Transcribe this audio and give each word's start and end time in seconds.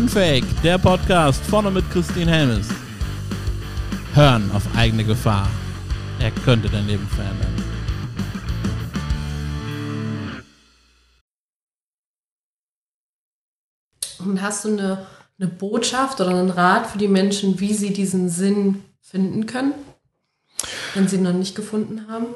Unfake, 0.00 0.46
der 0.62 0.78
Podcast 0.78 1.44
vorne 1.44 1.70
mit 1.70 1.88
Christine 1.90 2.30
Helmes. 2.30 2.68
Hören 4.14 4.50
auf 4.52 4.62
eigene 4.74 5.04
Gefahr. 5.04 5.46
Er 6.18 6.30
könnte 6.30 6.70
dein 6.70 6.86
Leben 6.86 7.06
verändern. 7.06 7.54
Und 14.20 14.40
hast 14.40 14.64
du 14.64 14.70
eine, 14.70 15.06
eine 15.38 15.48
Botschaft 15.50 16.18
oder 16.22 16.30
einen 16.30 16.48
Rat 16.48 16.86
für 16.86 16.98
die 16.98 17.06
Menschen, 17.06 17.60
wie 17.60 17.74
sie 17.74 17.92
diesen 17.92 18.30
Sinn 18.30 18.82
finden 19.02 19.44
können, 19.44 19.74
wenn 20.94 21.08
sie 21.08 21.16
ihn 21.16 21.24
noch 21.24 21.34
nicht 21.34 21.54
gefunden 21.54 22.06
haben? 22.08 22.28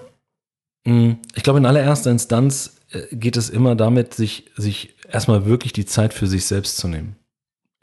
Mm, 0.84 1.12
ich 1.34 1.42
glaube, 1.42 1.60
in 1.60 1.66
allererster 1.66 2.10
Instanz 2.10 2.76
äh, 2.90 3.16
geht 3.16 3.38
es 3.38 3.48
immer 3.48 3.74
damit, 3.74 4.12
sich, 4.12 4.50
sich 4.54 4.96
erstmal 5.10 5.46
wirklich 5.46 5.72
die 5.72 5.86
Zeit 5.86 6.12
für 6.12 6.26
sich 6.26 6.44
selbst 6.44 6.76
zu 6.76 6.88
nehmen. 6.88 7.16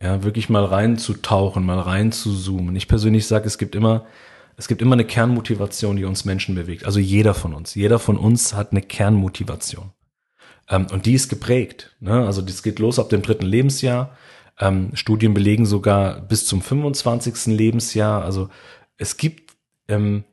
Ja, 0.01 0.23
wirklich 0.23 0.49
mal 0.49 0.65
reinzutauchen, 0.65 1.63
mal 1.63 1.79
reinzuzoomen. 1.79 2.75
Ich 2.75 2.87
persönlich 2.87 3.27
sage, 3.27 3.45
es 3.45 3.59
gibt 3.59 3.75
immer, 3.75 4.05
es 4.57 4.67
gibt 4.67 4.81
immer 4.81 4.93
eine 4.93 5.05
Kernmotivation, 5.05 5.95
die 5.95 6.05
uns 6.05 6.25
Menschen 6.25 6.55
bewegt. 6.55 6.85
Also 6.85 6.99
jeder 6.99 7.35
von 7.35 7.53
uns. 7.53 7.75
Jeder 7.75 7.99
von 7.99 8.17
uns 8.17 8.55
hat 8.55 8.71
eine 8.71 8.81
Kernmotivation. 8.81 9.91
Ähm, 10.69 10.87
und 10.91 11.05
die 11.05 11.13
ist 11.13 11.29
geprägt. 11.29 11.95
Ne? 11.99 12.25
Also 12.25 12.41
das 12.41 12.63
geht 12.63 12.79
los 12.79 12.97
ab 12.97 13.09
dem 13.09 13.21
dritten 13.21 13.45
Lebensjahr. 13.45 14.17
Ähm, 14.59 14.89
Studien 14.95 15.35
belegen 15.35 15.67
sogar 15.67 16.19
bis 16.21 16.47
zum 16.47 16.61
25. 16.63 17.47
Lebensjahr. 17.55 18.23
Also 18.23 18.49
es 18.97 19.17
gibt, 19.17 19.55
ähm, 19.87 20.23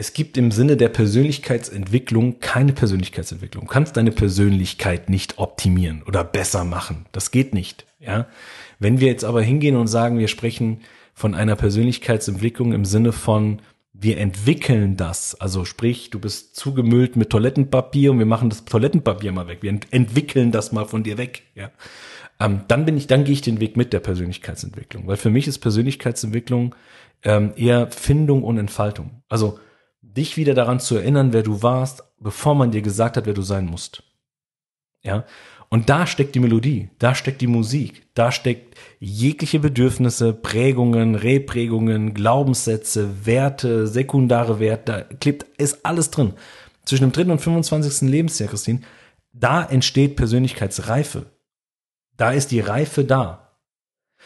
es 0.00 0.12
gibt 0.12 0.36
im 0.36 0.52
Sinne 0.52 0.76
der 0.76 0.90
Persönlichkeitsentwicklung 0.90 2.38
keine 2.38 2.72
Persönlichkeitsentwicklung. 2.72 3.64
Du 3.64 3.70
kannst 3.70 3.96
deine 3.96 4.12
Persönlichkeit 4.12 5.10
nicht 5.10 5.38
optimieren 5.38 6.04
oder 6.06 6.22
besser 6.22 6.64
machen. 6.64 7.06
Das 7.10 7.32
geht 7.32 7.52
nicht. 7.52 7.84
Ja. 7.98 8.28
Wenn 8.78 9.00
wir 9.00 9.08
jetzt 9.08 9.24
aber 9.24 9.42
hingehen 9.42 9.74
und 9.74 9.88
sagen, 9.88 10.20
wir 10.20 10.28
sprechen 10.28 10.82
von 11.14 11.34
einer 11.34 11.56
Persönlichkeitsentwicklung 11.56 12.72
im 12.72 12.84
Sinne 12.84 13.10
von, 13.10 13.60
wir 13.92 14.18
entwickeln 14.18 14.96
das. 14.96 15.34
Also 15.40 15.64
sprich, 15.64 16.10
du 16.10 16.20
bist 16.20 16.54
zugemüllt 16.54 17.16
mit 17.16 17.30
Toilettenpapier 17.30 18.12
und 18.12 18.20
wir 18.20 18.26
machen 18.26 18.50
das 18.50 18.64
Toilettenpapier 18.64 19.32
mal 19.32 19.48
weg. 19.48 19.58
Wir 19.62 19.70
ent 19.70 19.88
entwickeln 19.90 20.52
das 20.52 20.70
mal 20.70 20.84
von 20.84 21.02
dir 21.02 21.18
weg. 21.18 21.42
Ja. 21.56 21.72
Ähm, 22.38 22.60
dann 22.68 22.84
bin 22.84 22.96
ich, 22.96 23.08
dann 23.08 23.24
gehe 23.24 23.32
ich 23.32 23.40
den 23.40 23.60
Weg 23.60 23.76
mit 23.76 23.92
der 23.92 23.98
Persönlichkeitsentwicklung. 23.98 25.08
Weil 25.08 25.16
für 25.16 25.30
mich 25.30 25.48
ist 25.48 25.58
Persönlichkeitsentwicklung 25.58 26.76
ähm, 27.24 27.52
eher 27.56 27.90
Findung 27.90 28.44
und 28.44 28.58
Entfaltung. 28.58 29.22
Also 29.28 29.58
dich 30.18 30.36
wieder 30.36 30.54
daran 30.54 30.80
zu 30.80 30.96
erinnern, 30.96 31.32
wer 31.32 31.42
du 31.42 31.62
warst, 31.62 32.02
bevor 32.18 32.54
man 32.54 32.72
dir 32.72 32.82
gesagt 32.82 33.16
hat, 33.16 33.26
wer 33.26 33.34
du 33.34 33.42
sein 33.42 33.64
musst. 33.64 34.02
Ja. 35.02 35.24
Und 35.70 35.90
da 35.90 36.06
steckt 36.06 36.34
die 36.34 36.40
Melodie, 36.40 36.88
da 36.98 37.14
steckt 37.14 37.40
die 37.40 37.46
Musik, 37.46 38.06
da 38.14 38.32
steckt 38.32 38.74
jegliche 39.00 39.60
Bedürfnisse, 39.60 40.32
Prägungen, 40.32 41.14
Reprägungen, 41.14 42.14
Glaubenssätze, 42.14 43.26
Werte, 43.26 43.86
sekundare 43.86 44.60
Werte, 44.60 45.06
da 45.08 45.16
klebt, 45.16 45.44
ist 45.58 45.84
alles 45.84 46.10
drin. 46.10 46.32
Zwischen 46.84 47.04
dem 47.04 47.12
dritten 47.12 47.30
und 47.30 47.40
25. 47.40 48.08
Lebensjahr, 48.08 48.48
Christine, 48.48 48.80
da 49.32 49.62
entsteht 49.62 50.16
Persönlichkeitsreife. 50.16 51.26
Da 52.16 52.32
ist 52.32 52.50
die 52.50 52.60
Reife 52.60 53.04
da. 53.04 53.58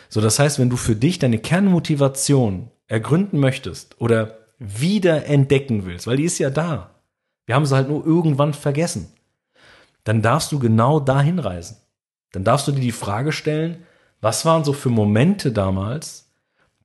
So, 0.09 0.21
das 0.21 0.39
heißt, 0.39 0.59
wenn 0.59 0.71
du 0.71 0.77
für 0.77 0.97
dich 0.97 1.19
deine 1.19 1.39
Kernmotivation 1.39 2.71
ergründen 2.87 3.41
möchtest 3.41 4.01
oder 4.01 4.42
wieder 4.63 5.27
entdecken 5.27 5.85
willst, 5.85 6.07
weil 6.07 6.17
die 6.17 6.25
ist 6.25 6.39
ja 6.39 6.51
da. 6.51 6.91
Wir 7.47 7.55
haben 7.55 7.67
sie 7.67 7.75
halt 7.75 7.89
nur 7.89 8.07
irgendwann 8.07 8.55
vergessen 8.55 9.13
dann 10.05 10.23
darfst 10.23 10.53
du 10.53 10.59
genau 10.59 11.01
dahin 11.01 11.39
reisen. 11.39 11.77
Dann 12.33 12.45
darfst 12.45 12.67
du 12.67 12.73
dir 12.73 12.81
die 12.81 12.93
Frage 12.93 13.33
stellen, 13.33 13.85
was 14.21 14.45
waren 14.45 14.65
so 14.65 14.73
für 14.73 14.89
Momente 14.89 15.53
damals, 15.53 16.33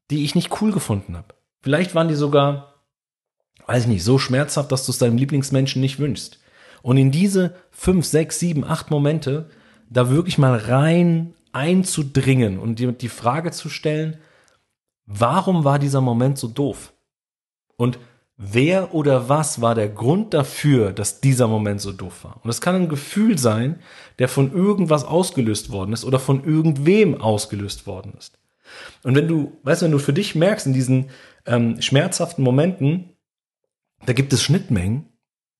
die 0.09 0.23
ich 0.23 0.35
nicht 0.35 0.61
cool 0.61 0.71
gefunden 0.71 1.15
habe. 1.15 1.35
Vielleicht 1.61 1.95
waren 1.95 2.07
die 2.07 2.15
sogar, 2.15 2.75
weiß 3.65 3.83
ich 3.83 3.89
nicht, 3.89 4.03
so 4.03 4.17
schmerzhaft, 4.17 4.71
dass 4.71 4.85
du 4.85 4.91
es 4.91 4.97
deinem 4.97 5.17
Lieblingsmenschen 5.17 5.81
nicht 5.81 5.99
wünschst. 5.99 6.39
Und 6.81 6.97
in 6.97 7.11
diese 7.11 7.55
fünf, 7.71 8.05
sechs, 8.05 8.39
sieben, 8.39 8.63
acht 8.63 8.91
Momente 8.91 9.49
da 9.89 10.09
wirklich 10.09 10.37
mal 10.37 10.55
rein 10.55 11.33
einzudringen 11.53 12.59
und 12.59 12.77
dir 12.77 12.91
die 12.91 13.09
Frage 13.09 13.51
zu 13.51 13.69
stellen, 13.69 14.17
warum 15.05 15.63
war 15.63 15.79
dieser 15.79 16.01
Moment 16.01 16.37
so 16.37 16.47
doof? 16.47 16.93
Und 17.77 17.99
wer 18.37 18.93
oder 18.93 19.29
was 19.29 19.61
war 19.61 19.75
der 19.75 19.89
Grund 19.89 20.33
dafür, 20.33 20.93
dass 20.93 21.21
dieser 21.21 21.47
Moment 21.47 21.81
so 21.81 21.91
doof 21.91 22.23
war. 22.23 22.39
Und 22.43 22.49
es 22.49 22.61
kann 22.61 22.75
ein 22.75 22.89
Gefühl 22.89 23.37
sein, 23.37 23.79
der 24.19 24.27
von 24.27 24.53
irgendwas 24.53 25.03
ausgelöst 25.03 25.71
worden 25.71 25.93
ist 25.93 26.05
oder 26.05 26.19
von 26.19 26.43
irgendwem 26.43 27.19
ausgelöst 27.19 27.87
worden 27.87 28.13
ist. 28.17 28.37
Und 29.03 29.15
wenn 29.15 29.27
du, 29.27 29.57
weißt 29.63 29.81
du, 29.81 29.85
wenn 29.85 29.91
du 29.91 29.99
für 29.99 30.13
dich 30.13 30.35
merkst 30.35 30.67
in 30.67 30.73
diesen 30.73 31.09
ähm, 31.45 31.81
schmerzhaften 31.81 32.43
Momenten, 32.43 33.15
da 34.05 34.13
gibt 34.13 34.33
es 34.33 34.43
Schnittmengen, 34.43 35.05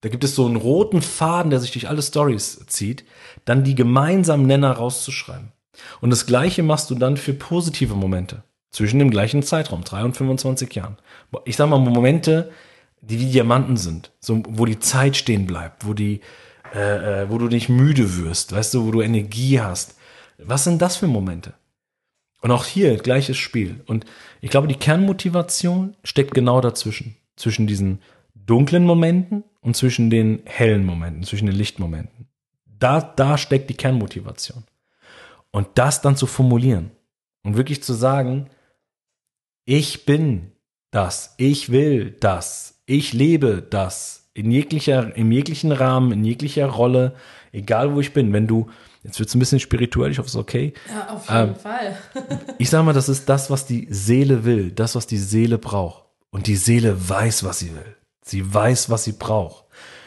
da 0.00 0.08
gibt 0.08 0.22
es 0.22 0.34
so 0.34 0.46
einen 0.46 0.56
roten 0.56 1.02
Faden, 1.02 1.50
der 1.50 1.58
sich 1.58 1.72
durch 1.72 1.88
alle 1.88 2.02
Stories 2.02 2.64
zieht, 2.66 3.04
dann 3.44 3.64
die 3.64 3.74
gemeinsamen 3.74 4.46
Nenner 4.46 4.72
rauszuschreiben. 4.72 5.52
Und 6.00 6.10
das 6.10 6.26
Gleiche 6.26 6.62
machst 6.62 6.90
du 6.90 6.94
dann 6.94 7.16
für 7.16 7.32
positive 7.32 7.94
Momente 7.94 8.44
zwischen 8.70 8.98
dem 8.98 9.10
gleichen 9.10 9.42
Zeitraum, 9.42 9.84
3 9.84 10.04
und 10.04 10.16
25 10.16 10.74
Jahren. 10.74 10.98
Ich 11.44 11.56
sag 11.56 11.68
mal 11.68 11.78
Momente, 11.78 12.50
die 13.00 13.20
wie 13.20 13.30
Diamanten 13.30 13.76
sind, 13.76 14.12
so, 14.20 14.42
wo 14.48 14.64
die 14.64 14.78
Zeit 14.78 15.16
stehen 15.16 15.46
bleibt, 15.46 15.86
wo 15.86 15.94
die, 15.94 16.20
äh, 16.74 17.22
äh, 17.22 17.30
wo 17.30 17.38
du 17.38 17.46
nicht 17.46 17.68
müde 17.68 18.18
wirst, 18.18 18.52
weißt 18.52 18.74
du, 18.74 18.86
wo 18.86 18.90
du 18.90 19.00
Energie 19.00 19.60
hast. 19.60 19.96
Was 20.38 20.64
sind 20.64 20.82
das 20.82 20.96
für 20.96 21.06
Momente? 21.06 21.54
Und 22.40 22.50
auch 22.50 22.66
hier 22.66 22.96
gleiches 22.96 23.36
Spiel. 23.36 23.80
Und 23.86 24.04
ich 24.40 24.50
glaube, 24.50 24.68
die 24.68 24.76
Kernmotivation 24.76 25.96
steckt 26.04 26.34
genau 26.34 26.60
dazwischen. 26.60 27.16
Zwischen 27.36 27.66
diesen 27.66 28.00
dunklen 28.34 28.84
Momenten 28.84 29.44
und 29.60 29.76
zwischen 29.76 30.10
den 30.10 30.42
hellen 30.44 30.84
Momenten, 30.84 31.24
zwischen 31.24 31.46
den 31.46 31.56
Lichtmomenten. 31.56 32.28
Da, 32.78 33.00
da 33.00 33.38
steckt 33.38 33.70
die 33.70 33.76
Kernmotivation. 33.76 34.64
Und 35.50 35.66
das 35.74 36.00
dann 36.00 36.16
zu 36.16 36.26
formulieren 36.26 36.92
und 37.42 37.56
wirklich 37.56 37.82
zu 37.82 37.92
sagen, 37.94 38.48
ich 39.68 40.06
bin 40.06 40.52
das, 40.92 41.34
ich 41.36 41.70
will 41.70 42.16
das, 42.20 42.80
ich 42.86 43.12
lebe 43.12 43.60
das 43.60 44.30
in 44.32 44.50
jeglicher, 44.50 45.14
in 45.14 45.30
jeglichen 45.30 45.72
Rahmen, 45.72 46.10
in 46.10 46.24
jeglicher 46.24 46.68
Rolle, 46.68 47.14
egal 47.52 47.94
wo 47.94 48.00
ich 48.00 48.14
bin. 48.14 48.32
Wenn 48.32 48.46
du, 48.46 48.70
jetzt 49.02 49.18
wird 49.18 49.28
es 49.28 49.34
ein 49.34 49.40
bisschen 49.40 49.60
spirituell, 49.60 50.10
ich 50.10 50.16
hoffe, 50.16 50.28
es 50.28 50.34
ist 50.34 50.40
okay. 50.40 50.72
Ja, 50.88 51.10
auf 51.10 51.28
jeden 51.28 51.50
ähm, 51.50 51.56
Fall. 51.56 51.98
ich 52.58 52.70
sag 52.70 52.82
mal, 52.82 52.94
das 52.94 53.10
ist 53.10 53.28
das, 53.28 53.50
was 53.50 53.66
die 53.66 53.86
Seele 53.90 54.46
will, 54.46 54.70
das, 54.70 54.94
was 54.94 55.06
die 55.06 55.18
Seele 55.18 55.58
braucht. 55.58 56.04
Und 56.30 56.46
die 56.46 56.56
Seele 56.56 57.06
weiß, 57.06 57.44
was 57.44 57.58
sie 57.58 57.74
will. 57.74 57.96
Sie 58.22 58.54
weiß, 58.54 58.88
was 58.88 59.04
sie 59.04 59.12
braucht. 59.12 59.66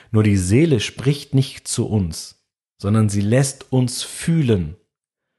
Nur 0.09 0.23
die 0.23 0.37
Seele 0.37 0.79
spricht 0.79 1.35
nicht 1.35 1.67
zu 1.67 1.87
uns, 1.87 2.43
sondern 2.79 3.09
sie 3.09 3.21
lässt 3.21 3.71
uns 3.71 4.01
fühlen. 4.01 4.75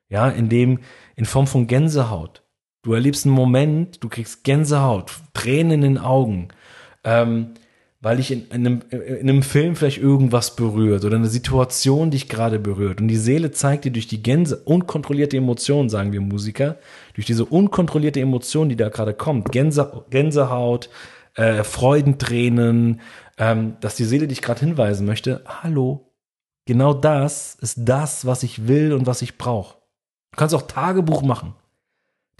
Ja, 0.09 0.29
in 0.29 0.49
dem, 0.49 0.79
in 1.17 1.25
Form 1.25 1.49
von 1.49 1.67
Gänsehaut. 1.67 2.42
Du 2.83 2.95
erlebst 2.95 3.27
einen 3.27 3.35
Moment, 3.35 4.03
du 4.03 4.09
kriegst 4.09 4.43
Gänsehaut, 4.43 5.13
Tränen 5.35 5.71
in 5.73 5.81
den 5.83 5.99
Augen, 5.99 6.49
ähm, 7.05 7.55
weil 8.01 8.19
ich 8.19 8.33
in, 8.33 8.49
in, 8.49 8.67
einem, 8.67 8.83
in 8.91 9.31
einem 9.31 9.43
Film 9.45 9.77
vielleicht 9.77 9.99
irgendwas 9.99 10.57
berührt 10.57 11.05
oder 11.05 11.15
eine 11.15 11.29
Situation 11.29 12.11
dich 12.11 12.29
gerade 12.29 12.59
berührt. 12.59 13.01
Und 13.01 13.07
die 13.07 13.17
Seele 13.17 13.53
zeigt 13.53 13.85
dir 13.85 13.93
durch 13.93 14.09
die 14.09 14.25
Gänse, 14.25 14.57
unkontrollierte 14.57 15.37
Emotion, 15.37 15.89
sagen 15.89 16.13
wir 16.13 16.21
Musiker, 16.21 16.79
durch 17.15 17.25
diese 17.25 17.45
unkontrollierte 17.45 18.19
Emotion, 18.19 18.69
die 18.69 18.75
da 18.75 18.89
gerade 18.89 19.15
kommt, 19.15 19.53
Gänse, 19.53 20.05
Gänsehaut, 20.11 20.91
äh, 21.37 21.63
Freudentränen, 21.63 23.01
ähm, 23.39 23.77
dass 23.81 23.95
die 23.95 24.05
Seele 24.05 24.27
dich 24.27 24.43
gerade 24.43 24.59
hinweisen 24.59 25.07
möchte, 25.07 25.43
hallo, 25.47 26.13
genau 26.67 26.95
das 26.95 27.55
ist 27.61 27.79
das, 27.79 28.27
was 28.27 28.43
ich 28.43 28.67
will 28.67 28.93
und 28.93 29.07
was 29.07 29.23
ich 29.23 29.39
brauche. 29.39 29.77
Du 30.33 30.39
kannst 30.39 30.55
auch 30.57 30.63
Tagebuch 30.63 31.23
machen. 31.23 31.55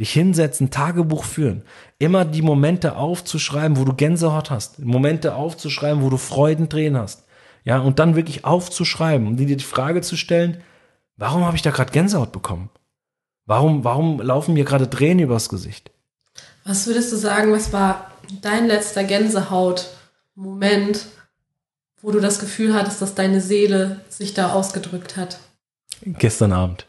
Dich 0.03 0.13
hinsetzen, 0.15 0.71
Tagebuch 0.71 1.23
führen. 1.23 1.63
Immer 2.01 2.25
die 2.25 2.43
Momente 2.43 2.97
aufzuschreiben, 2.97 3.77
wo 3.77 3.85
du 3.85 3.95
Gänsehaut 3.95 4.51
hast. 4.51 4.81
Momente 4.81 5.37
aufzuschreiben, 5.37 6.03
wo 6.03 6.11
du 6.11 6.17
Freudentränen 6.17 7.01
hast. 7.01 7.23
Ja, 7.63 7.79
und 7.79 8.01
dann 8.01 8.17
wirklich 8.17 8.45
aufzuschreiben 8.45 9.29
und 9.29 9.37
dir 9.37 9.47
die 9.47 9.63
Frage 9.63 10.01
zu 10.01 10.17
stellen, 10.17 10.61
warum 11.17 11.45
habe 11.45 11.55
ich 11.55 11.63
da 11.63 11.71
gerade 11.71 11.93
Gänsehaut 11.93 12.33
bekommen? 12.33 12.69
Warum, 13.47 13.85
warum 13.85 14.21
laufen 14.21 14.55
mir 14.55 14.65
gerade 14.65 14.91
Tränen 14.91 15.21
übers 15.21 15.49
Gesicht? 15.49 15.93
Was 16.65 16.89
würdest 16.89 17.13
du 17.13 17.17
sagen, 17.17 17.53
was 17.53 17.73
war 17.73 18.11
dein 18.41 18.67
letzter 18.67 19.05
Gänsehaut-Moment, 19.05 21.07
wo 22.01 22.11
du 22.11 22.19
das 22.19 22.41
Gefühl 22.41 22.75
hattest, 22.75 23.01
dass 23.01 23.15
deine 23.15 23.41
Seele 23.41 24.01
sich 24.09 24.35
da 24.35 24.53
ausgedrückt 24.53 25.17
hat? 25.17 25.39
Gestern 26.05 26.51
Abend. 26.51 26.89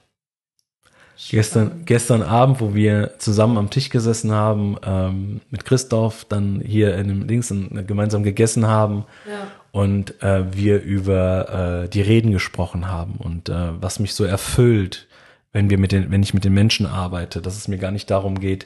Gestern, 1.29 1.83
gestern 1.85 2.21
Abend, 2.21 2.59
wo 2.61 2.73
wir 2.73 3.13
zusammen 3.17 3.57
am 3.57 3.69
Tisch 3.69 3.89
gesessen 3.89 4.31
haben, 4.31 4.77
ähm, 4.85 5.41
mit 5.49 5.65
Christoph, 5.65 6.25
dann 6.25 6.61
hier 6.65 6.95
in 6.95 7.07
dem 7.07 7.27
Links 7.27 7.53
gemeinsam 7.87 8.23
gegessen 8.23 8.67
haben 8.67 9.05
ja. 9.27 9.47
und 9.71 10.21
äh, 10.21 10.43
wir 10.55 10.81
über 10.81 11.83
äh, 11.83 11.89
die 11.89 12.01
Reden 12.01 12.31
gesprochen 12.31 12.89
haben 12.89 13.15
und 13.17 13.49
äh, 13.49 13.81
was 13.81 13.99
mich 13.99 14.13
so 14.13 14.23
erfüllt, 14.23 15.07
wenn 15.51 15.69
wir 15.69 15.77
mit 15.77 15.91
den, 15.91 16.11
wenn 16.11 16.23
ich 16.23 16.33
mit 16.33 16.43
den 16.43 16.53
Menschen 16.53 16.85
arbeite, 16.85 17.41
dass 17.41 17.57
es 17.57 17.67
mir 17.67 17.77
gar 17.77 17.91
nicht 17.91 18.09
darum 18.09 18.39
geht, 18.39 18.65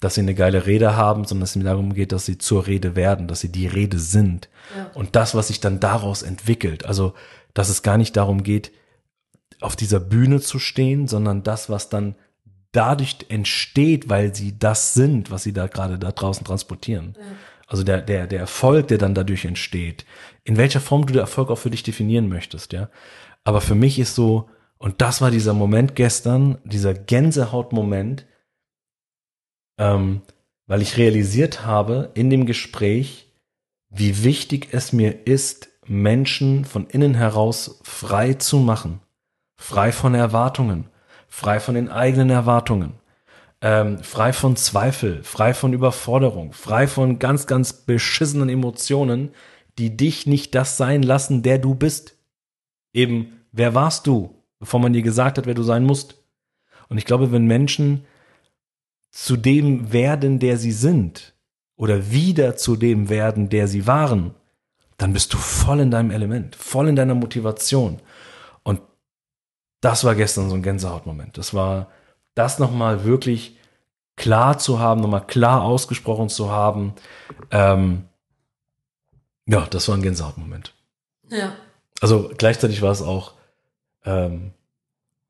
dass 0.00 0.14
sie 0.14 0.20
eine 0.20 0.34
geile 0.34 0.66
Rede 0.66 0.96
haben, 0.96 1.24
sondern 1.24 1.42
dass 1.42 1.50
es 1.50 1.56
mir 1.56 1.64
darum 1.64 1.94
geht, 1.94 2.12
dass 2.12 2.26
sie 2.26 2.38
zur 2.38 2.66
Rede 2.66 2.94
werden, 2.96 3.26
dass 3.26 3.40
sie 3.40 3.50
die 3.50 3.66
Rede 3.66 3.98
sind. 3.98 4.48
Ja. 4.76 4.90
Und 4.94 5.16
das, 5.16 5.34
was 5.34 5.48
sich 5.48 5.60
dann 5.60 5.80
daraus 5.80 6.22
entwickelt, 6.22 6.86
also 6.86 7.14
dass 7.54 7.68
es 7.68 7.82
gar 7.82 7.96
nicht 7.96 8.16
darum 8.16 8.42
geht, 8.42 8.70
auf 9.60 9.76
dieser 9.76 10.00
Bühne 10.00 10.40
zu 10.40 10.58
stehen, 10.58 11.08
sondern 11.08 11.42
das, 11.42 11.68
was 11.70 11.88
dann 11.88 12.14
dadurch 12.72 13.16
entsteht, 13.28 14.08
weil 14.08 14.34
sie 14.34 14.58
das 14.58 14.94
sind, 14.94 15.30
was 15.30 15.42
sie 15.42 15.52
da 15.52 15.66
gerade 15.66 15.98
da 15.98 16.12
draußen 16.12 16.44
transportieren. 16.44 17.16
Also 17.66 17.82
der, 17.82 18.00
der, 18.00 18.26
der 18.26 18.40
Erfolg, 18.40 18.88
der 18.88 18.98
dann 18.98 19.14
dadurch 19.14 19.44
entsteht, 19.44 20.06
in 20.44 20.56
welcher 20.56 20.80
Form 20.80 21.06
du 21.06 21.12
den 21.12 21.20
Erfolg 21.20 21.50
auch 21.50 21.58
für 21.58 21.70
dich 21.70 21.82
definieren 21.82 22.28
möchtest, 22.28 22.72
ja. 22.72 22.88
Aber 23.44 23.60
für 23.60 23.74
mich 23.74 23.98
ist 23.98 24.14
so, 24.14 24.48
und 24.78 25.00
das 25.00 25.20
war 25.20 25.30
dieser 25.30 25.54
Moment 25.54 25.96
gestern, 25.96 26.58
dieser 26.64 26.94
Gänsehautmoment, 26.94 28.26
ähm, 29.78 30.22
weil 30.66 30.82
ich 30.82 30.96
realisiert 30.96 31.64
habe 31.64 32.10
in 32.14 32.30
dem 32.30 32.46
Gespräch, 32.46 33.32
wie 33.90 34.22
wichtig 34.22 34.68
es 34.72 34.92
mir 34.92 35.26
ist, 35.26 35.68
Menschen 35.86 36.64
von 36.64 36.86
innen 36.86 37.14
heraus 37.14 37.80
frei 37.82 38.34
zu 38.34 38.58
machen, 38.58 39.00
frei 39.58 39.92
von 39.92 40.14
Erwartungen, 40.14 40.86
frei 41.28 41.60
von 41.60 41.74
den 41.74 41.90
eigenen 41.90 42.30
Erwartungen, 42.30 42.94
ähm, 43.60 43.98
frei 44.02 44.32
von 44.32 44.56
Zweifel, 44.56 45.22
frei 45.22 45.52
von 45.52 45.74
Überforderung, 45.74 46.52
frei 46.52 46.86
von 46.86 47.18
ganz, 47.18 47.46
ganz 47.46 47.72
beschissenen 47.74 48.48
Emotionen, 48.48 49.32
die 49.76 49.96
dich 49.96 50.26
nicht 50.26 50.54
das 50.54 50.78
sein 50.78 51.02
lassen, 51.02 51.42
der 51.42 51.58
du 51.58 51.74
bist. 51.74 52.16
Eben, 52.94 53.40
wer 53.52 53.74
warst 53.74 54.06
du, 54.06 54.34
bevor 54.60 54.80
man 54.80 54.92
dir 54.94 55.02
gesagt 55.02 55.36
hat, 55.36 55.46
wer 55.46 55.54
du 55.54 55.62
sein 55.62 55.84
musst? 55.84 56.22
Und 56.88 56.96
ich 56.96 57.04
glaube, 57.04 57.32
wenn 57.32 57.46
Menschen 57.46 58.06
zu 59.10 59.36
dem 59.36 59.92
werden, 59.92 60.38
der 60.38 60.56
sie 60.56 60.72
sind, 60.72 61.34
oder 61.76 62.10
wieder 62.10 62.56
zu 62.56 62.76
dem 62.76 63.08
werden, 63.08 63.48
der 63.48 63.68
sie 63.68 63.86
waren, 63.86 64.34
dann 64.96 65.12
bist 65.12 65.32
du 65.32 65.38
voll 65.38 65.80
in 65.80 65.90
deinem 65.90 66.10
Element, 66.10 66.56
voll 66.56 66.88
in 66.88 66.96
deiner 66.96 67.14
Motivation. 67.14 68.00
Das 69.80 70.04
war 70.04 70.14
gestern 70.14 70.48
so 70.48 70.56
ein 70.56 70.62
Gänsehautmoment. 70.62 71.38
Das 71.38 71.54
war 71.54 71.88
das 72.34 72.58
nochmal 72.58 73.04
wirklich 73.04 73.56
klar 74.16 74.58
zu 74.58 74.80
haben, 74.80 75.00
nochmal 75.00 75.26
klar 75.26 75.62
ausgesprochen 75.62 76.28
zu 76.28 76.50
haben. 76.50 76.94
Ähm, 77.50 78.04
ja, 79.46 79.66
das 79.66 79.88
war 79.88 79.96
ein 79.96 80.02
Gänsehautmoment. 80.02 80.74
Ja. 81.30 81.54
Also 82.00 82.30
gleichzeitig 82.36 82.82
war 82.82 82.92
es 82.92 83.02
auch, 83.02 83.34
ähm, 84.04 84.52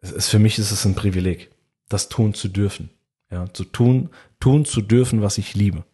es 0.01 0.11
ist, 0.13 0.29
für 0.29 0.39
mich 0.39 0.59
ist 0.59 0.71
es 0.71 0.85
ein 0.85 0.95
Privileg, 0.95 1.51
das 1.89 2.09
tun 2.09 2.35
zu 2.35 2.49
dürfen. 2.49 2.91
Ja, 3.31 3.53
zu 3.53 3.65
tun, 3.65 4.09
tun 4.41 4.65
zu 4.65 4.81
dürfen, 4.81 5.21
was 5.21 5.37
ich 5.37 5.55
liebe. 5.55 5.85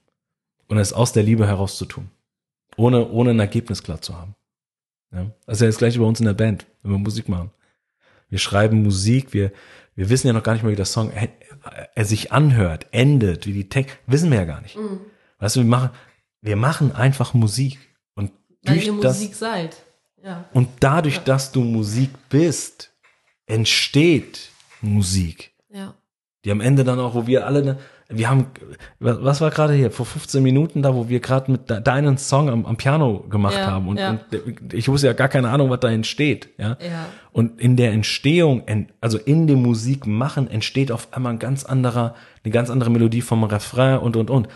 Und 0.68 0.78
es 0.78 0.92
aus 0.92 1.12
der 1.12 1.24
Liebe 1.24 1.46
heraus 1.46 1.76
zu 1.76 1.84
tun. 1.84 2.10
Ohne, 2.76 3.08
ohne 3.10 3.30
ein 3.30 3.40
Ergebnis 3.40 3.82
klar 3.82 4.00
zu 4.00 4.16
haben. 4.16 4.36
Ja, 5.12 5.30
ist 5.46 5.60
ja 5.60 5.66
das 5.66 5.78
gleiche 5.78 5.98
bei 5.98 6.04
uns 6.04 6.20
in 6.20 6.26
der 6.26 6.34
Band, 6.34 6.66
wenn 6.82 6.92
wir 6.92 6.98
Musik 6.98 7.28
machen. 7.28 7.50
Wir 8.28 8.38
schreiben 8.38 8.82
Musik, 8.82 9.32
wir, 9.32 9.52
wir 9.94 10.08
wissen 10.10 10.26
ja 10.26 10.32
noch 10.32 10.42
gar 10.42 10.54
nicht 10.54 10.62
mal, 10.62 10.72
wie 10.72 10.76
der 10.76 10.84
Song 10.84 11.10
äh, 11.12 11.28
er 11.94 12.04
sich 12.04 12.32
anhört, 12.32 12.86
endet, 12.90 13.46
wie 13.46 13.52
die 13.52 13.68
Text, 13.68 13.96
wissen 14.06 14.30
wir 14.30 14.38
ja 14.38 14.44
gar 14.44 14.60
nicht. 14.60 14.76
Mhm. 14.76 15.00
Weißt 15.38 15.56
du, 15.56 15.60
wir 15.60 15.66
machen, 15.68 15.90
wir 16.42 16.56
machen 16.56 16.92
einfach 16.92 17.34
Musik. 17.34 17.78
Und 18.14 18.32
Weil 18.62 18.74
durch 18.74 18.86
ihr 18.86 19.00
das, 19.00 19.18
Musik 19.18 19.34
seid. 19.34 19.76
Ja. 20.22 20.44
und 20.54 20.68
dadurch, 20.80 21.16
Ja. 21.16 21.22
dass 21.24 21.52
du 21.52 21.60
Musik 21.62 22.10
bist, 22.30 22.90
entsteht 23.46 24.50
Musik. 24.80 25.52
Ja. 25.70 25.94
Die 26.44 26.50
am 26.50 26.60
Ende 26.60 26.84
dann 26.84 26.98
auch, 26.98 27.14
wo 27.14 27.26
wir 27.26 27.46
alle, 27.46 27.78
wir 28.16 28.30
haben, 28.30 28.46
was 29.00 29.40
war 29.40 29.50
gerade 29.50 29.74
hier, 29.74 29.90
vor 29.90 30.06
15 30.06 30.42
Minuten 30.42 30.82
da, 30.82 30.94
wo 30.94 31.08
wir 31.08 31.20
gerade 31.20 31.50
mit 31.52 31.68
de- 31.70 31.80
deinen 31.80 32.16
Song 32.18 32.48
am, 32.48 32.64
am 32.66 32.76
Piano 32.76 33.20
gemacht 33.28 33.56
Ja, 33.56 33.66
haben 33.66 33.88
und, 33.88 33.98
ja. 33.98 34.18
und 34.60 34.72
ich 34.74 34.88
wusste 34.88 35.06
ja 35.08 35.12
gar 35.12 35.28
keine 35.28 35.50
Ahnung, 35.50 35.70
was 35.70 35.80
da 35.80 35.90
entsteht, 35.90 36.50
ja. 36.58 36.76
Ja. 36.80 37.06
Und 37.32 37.60
in 37.60 37.76
der 37.76 37.92
Entstehung, 37.92 38.62
en- 38.66 38.88
also 39.00 39.18
in 39.18 39.46
dem 39.46 39.62
Musikmachen 39.62 40.50
entsteht 40.50 40.92
auf 40.92 41.08
einmal 41.12 41.32
ein 41.32 41.38
ganz 41.38 41.64
anderer, 41.64 42.14
eine 42.44 42.52
ganz 42.52 42.70
andere 42.70 42.90
Melodie 42.90 43.22
vom 43.22 43.44
Refrain 43.44 43.98
und, 43.98 44.16
und, 44.16 44.30
und. 44.30 44.48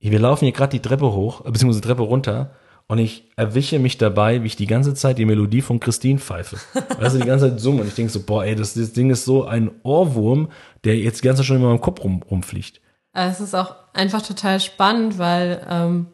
Wir 0.00 0.18
laufen 0.20 0.44
hier 0.44 0.52
gerade 0.52 0.70
die 0.72 0.82
Treppe 0.86 1.12
hoch, 1.12 1.44
äh, 1.46 1.50
beziehungsweise 1.50 1.80
die 1.80 1.88
Treppe 1.88 2.02
runter 2.02 2.50
und 2.86 2.98
ich 2.98 3.30
erwische 3.36 3.78
mich 3.78 3.96
dabei, 3.96 4.42
wie 4.42 4.46
ich 4.48 4.56
die 4.56 4.66
ganze 4.66 4.92
Zeit 4.92 5.16
die 5.16 5.24
Melodie 5.24 5.62
von 5.62 5.80
Christine 5.80 6.18
pfeife. 6.18 6.56
Weißt 7.00 7.14
du, 7.14 7.20
die 7.20 7.26
ganze 7.26 7.48
Zeit 7.48 7.58
summe 7.60 7.80
und 7.80 7.88
ich 7.88 7.94
denke 7.94 8.12
so, 8.12 8.20
boah, 8.20 8.44
ey, 8.44 8.54
das, 8.54 8.74
das 8.74 8.92
Ding 8.92 9.08
ist 9.08 9.24
so 9.24 9.44
ein 9.46 9.70
Ohrwurm, 9.82 10.50
der 10.84 10.98
jetzt 10.98 11.22
die 11.22 11.26
ganze 11.26 11.40
Zeit 11.40 11.46
schon 11.46 11.56
in 11.56 11.62
meinem 11.62 11.80
Kopf 11.80 12.04
rum, 12.04 12.22
rumfliegt. 12.30 12.82
Aber 13.14 13.30
Es 13.30 13.40
ist 13.40 13.54
auch 13.54 13.76
einfach 13.94 14.22
total 14.22 14.60
spannend, 14.60 15.18
weil 15.18 15.66
ähm, 15.70 16.06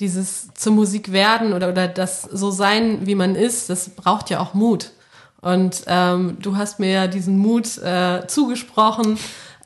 dieses 0.00 0.52
zur 0.54 0.72
Musik 0.72 1.12
werden 1.12 1.52
oder, 1.52 1.68
oder 1.68 1.86
das 1.88 2.22
so 2.22 2.50
sein, 2.50 3.06
wie 3.06 3.14
man 3.14 3.36
ist, 3.36 3.70
das 3.70 3.90
braucht 3.90 4.30
ja 4.30 4.40
auch 4.40 4.52
Mut. 4.52 4.90
Und 5.40 5.84
ähm, 5.86 6.36
du 6.40 6.56
hast 6.56 6.80
mir 6.80 6.90
ja 6.90 7.06
diesen 7.06 7.38
Mut 7.38 7.78
äh, 7.78 8.26
zugesprochen. 8.26 9.16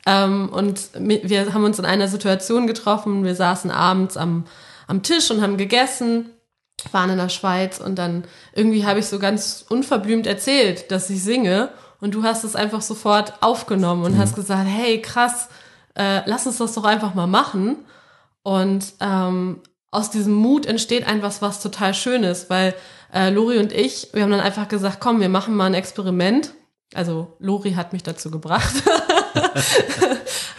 Ähm, 0.05 0.49
und 0.49 0.89
wir 0.93 1.53
haben 1.53 1.63
uns 1.63 1.79
in 1.79 1.85
einer 1.85 2.07
Situation 2.07 2.67
getroffen. 2.67 3.25
Wir 3.25 3.35
saßen 3.35 3.71
abends 3.71 4.15
am, 4.15 4.45
am 4.87 5.01
Tisch 5.01 5.31
und 5.31 5.41
haben 5.41 5.57
gegessen, 5.57 6.29
waren 6.91 7.09
in 7.09 7.17
der 7.17 7.29
Schweiz 7.29 7.79
und 7.79 7.95
dann 7.95 8.25
irgendwie 8.53 8.85
habe 8.85 8.99
ich 8.99 9.07
so 9.07 9.17
ganz 9.17 9.65
unverblümt 9.67 10.27
erzählt, 10.27 10.91
dass 10.91 11.09
ich 11.09 11.23
singe. 11.23 11.69
Und 12.01 12.13
du 12.13 12.23
hast 12.23 12.43
es 12.43 12.55
einfach 12.55 12.81
sofort 12.81 13.33
aufgenommen 13.41 14.03
und 14.03 14.17
hast 14.17 14.35
gesagt, 14.35 14.67
hey, 14.67 15.01
krass, 15.01 15.49
äh, 15.95 16.21
lass 16.25 16.45
uns 16.45 16.57
das 16.57 16.73
doch 16.73 16.83
einfach 16.83 17.13
mal 17.13 17.27
machen. 17.27 17.77
Und 18.43 18.93
ähm, 18.99 19.61
aus 19.91 20.11
diesem 20.11 20.33
Mut 20.33 20.65
entsteht 20.65 21.07
einfach 21.07 21.33
was 21.39 21.61
total 21.61 21.93
Schönes, 21.93 22.49
weil 22.49 22.75
äh, 23.13 23.29
Lori 23.29 23.57
und 23.57 23.71
ich, 23.71 24.09
wir 24.13 24.23
haben 24.23 24.31
dann 24.31 24.41
einfach 24.41 24.67
gesagt, 24.67 24.99
komm, 24.99 25.21
wir 25.21 25.29
machen 25.29 25.55
mal 25.55 25.65
ein 25.65 25.73
Experiment. 25.73 26.51
Also 26.93 27.35
Lori 27.39 27.73
hat 27.73 27.93
mich 27.93 28.03
dazu 28.03 28.29
gebracht. 28.29 28.73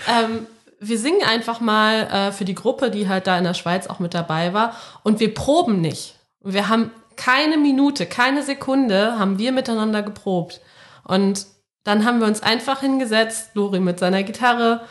ähm, 0.08 0.46
wir 0.80 0.98
singen 0.98 1.22
einfach 1.22 1.60
mal 1.60 2.02
äh, 2.02 2.32
für 2.32 2.44
die 2.44 2.54
Gruppe, 2.54 2.90
die 2.90 3.08
halt 3.08 3.26
da 3.26 3.38
in 3.38 3.44
der 3.44 3.54
Schweiz 3.54 3.86
auch 3.86 3.98
mit 3.98 4.14
dabei 4.14 4.52
war. 4.52 4.74
Und 5.02 5.20
wir 5.20 5.32
proben 5.32 5.80
nicht. 5.80 6.16
Und 6.40 6.54
Wir 6.54 6.68
haben 6.68 6.90
keine 7.16 7.56
Minute, 7.56 8.06
keine 8.06 8.42
Sekunde 8.42 9.18
haben 9.18 9.38
wir 9.38 9.52
miteinander 9.52 10.02
geprobt. 10.02 10.60
Und 11.06 11.46
dann 11.84 12.04
haben 12.04 12.20
wir 12.20 12.26
uns 12.26 12.42
einfach 12.42 12.80
hingesetzt, 12.80 13.50
Lori 13.54 13.80
mit 13.80 13.98
seiner 13.98 14.22
Gitarre 14.24 14.82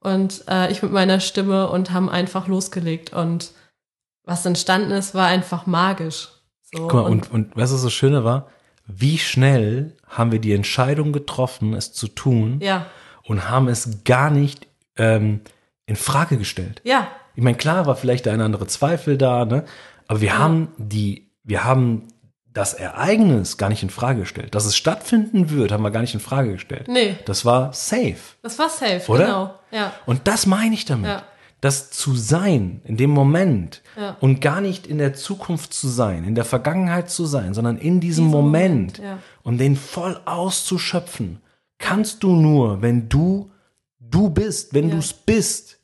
und 0.00 0.44
äh, 0.48 0.70
ich 0.72 0.82
mit 0.82 0.92
meiner 0.92 1.20
Stimme 1.20 1.68
und 1.70 1.92
haben 1.92 2.08
einfach 2.08 2.48
losgelegt. 2.48 3.12
Und 3.12 3.52
was 4.24 4.44
entstanden 4.44 4.90
ist, 4.90 5.14
war 5.14 5.26
einfach 5.28 5.66
magisch. 5.66 6.28
So, 6.62 6.88
Guck 6.88 6.94
mal, 6.94 7.00
und, 7.02 7.30
und 7.30 7.56
was 7.56 7.70
das 7.70 7.82
so 7.82 7.90
Schöne 7.90 8.24
war, 8.24 8.48
wie 8.86 9.18
schnell 9.18 9.96
haben 10.08 10.32
wir 10.32 10.40
die 10.40 10.52
Entscheidung 10.52 11.12
getroffen, 11.12 11.74
es 11.74 11.92
zu 11.92 12.08
tun 12.08 12.58
ja, 12.60 12.86
und 13.24 13.48
haben 13.48 13.68
es 13.68 14.02
gar 14.04 14.30
nicht 14.30 14.66
ähm, 14.96 15.42
in 15.86 15.96
Frage 15.96 16.36
gestellt. 16.36 16.80
ja, 16.84 17.08
Ich 17.36 17.42
meine, 17.42 17.56
klar 17.56 17.86
war 17.86 17.96
vielleicht 17.96 18.26
der 18.26 18.32
eine 18.32 18.44
andere 18.44 18.66
Zweifel 18.66 19.16
da, 19.16 19.44
ne? 19.44 19.64
Aber 20.08 20.20
wir 20.20 20.38
haben 20.38 20.68
die, 20.76 21.30
wir 21.44 21.62
haben 21.62 22.08
das 22.52 22.74
Ereignis 22.74 23.56
gar 23.58 23.68
nicht 23.68 23.82
in 23.82 23.90
Frage 23.90 24.20
gestellt. 24.20 24.54
Dass 24.54 24.64
es 24.64 24.76
stattfinden 24.76 25.50
wird, 25.50 25.70
haben 25.72 25.82
wir 25.84 25.90
gar 25.90 26.00
nicht 26.00 26.14
in 26.14 26.20
Frage 26.20 26.52
gestellt. 26.52 26.88
nee, 26.88 27.16
Das 27.24 27.44
war 27.44 27.72
safe. 27.72 28.16
das 28.42 28.58
war 28.58 28.68
safe, 28.68 29.02
Oder? 29.08 29.24
genau. 29.26 29.54
Ja, 29.70 29.92
Und 30.06 30.26
das 30.26 30.46
meine 30.46 30.74
ich 30.74 30.84
damit. 30.84 31.06
Ja. 31.10 31.22
Das 31.60 31.90
zu 31.90 32.14
sein, 32.16 32.80
in 32.84 32.96
dem 32.96 33.10
Moment 33.10 33.82
Ja. 33.96 34.16
und 34.20 34.40
gar 34.40 34.60
nicht 34.62 34.86
in 34.86 34.96
der 34.98 35.12
Zukunft 35.14 35.74
zu 35.74 35.88
sein, 35.88 36.24
in 36.24 36.34
der 36.34 36.46
Vergangenheit 36.46 37.10
zu 37.10 37.26
sein, 37.26 37.52
sondern 37.54 37.76
in 37.76 38.00
diesem 38.00 38.24
Diesen 38.24 38.30
Moment, 38.30 38.98
Moment, 38.98 38.98
ja. 38.98 39.18
und 39.42 39.58
den 39.58 39.76
voll 39.76 40.18
auszuschöpfen, 40.24 41.40
kannst 41.78 42.22
du 42.22 42.34
nur, 42.34 42.82
wenn 42.82 43.08
du 43.08 43.50
du 44.00 44.28
bist, 44.30 44.74
wenn 44.74 44.88
Ja. 44.88 44.94
du 44.94 44.98
es 45.00 45.12
bist, 45.12 45.78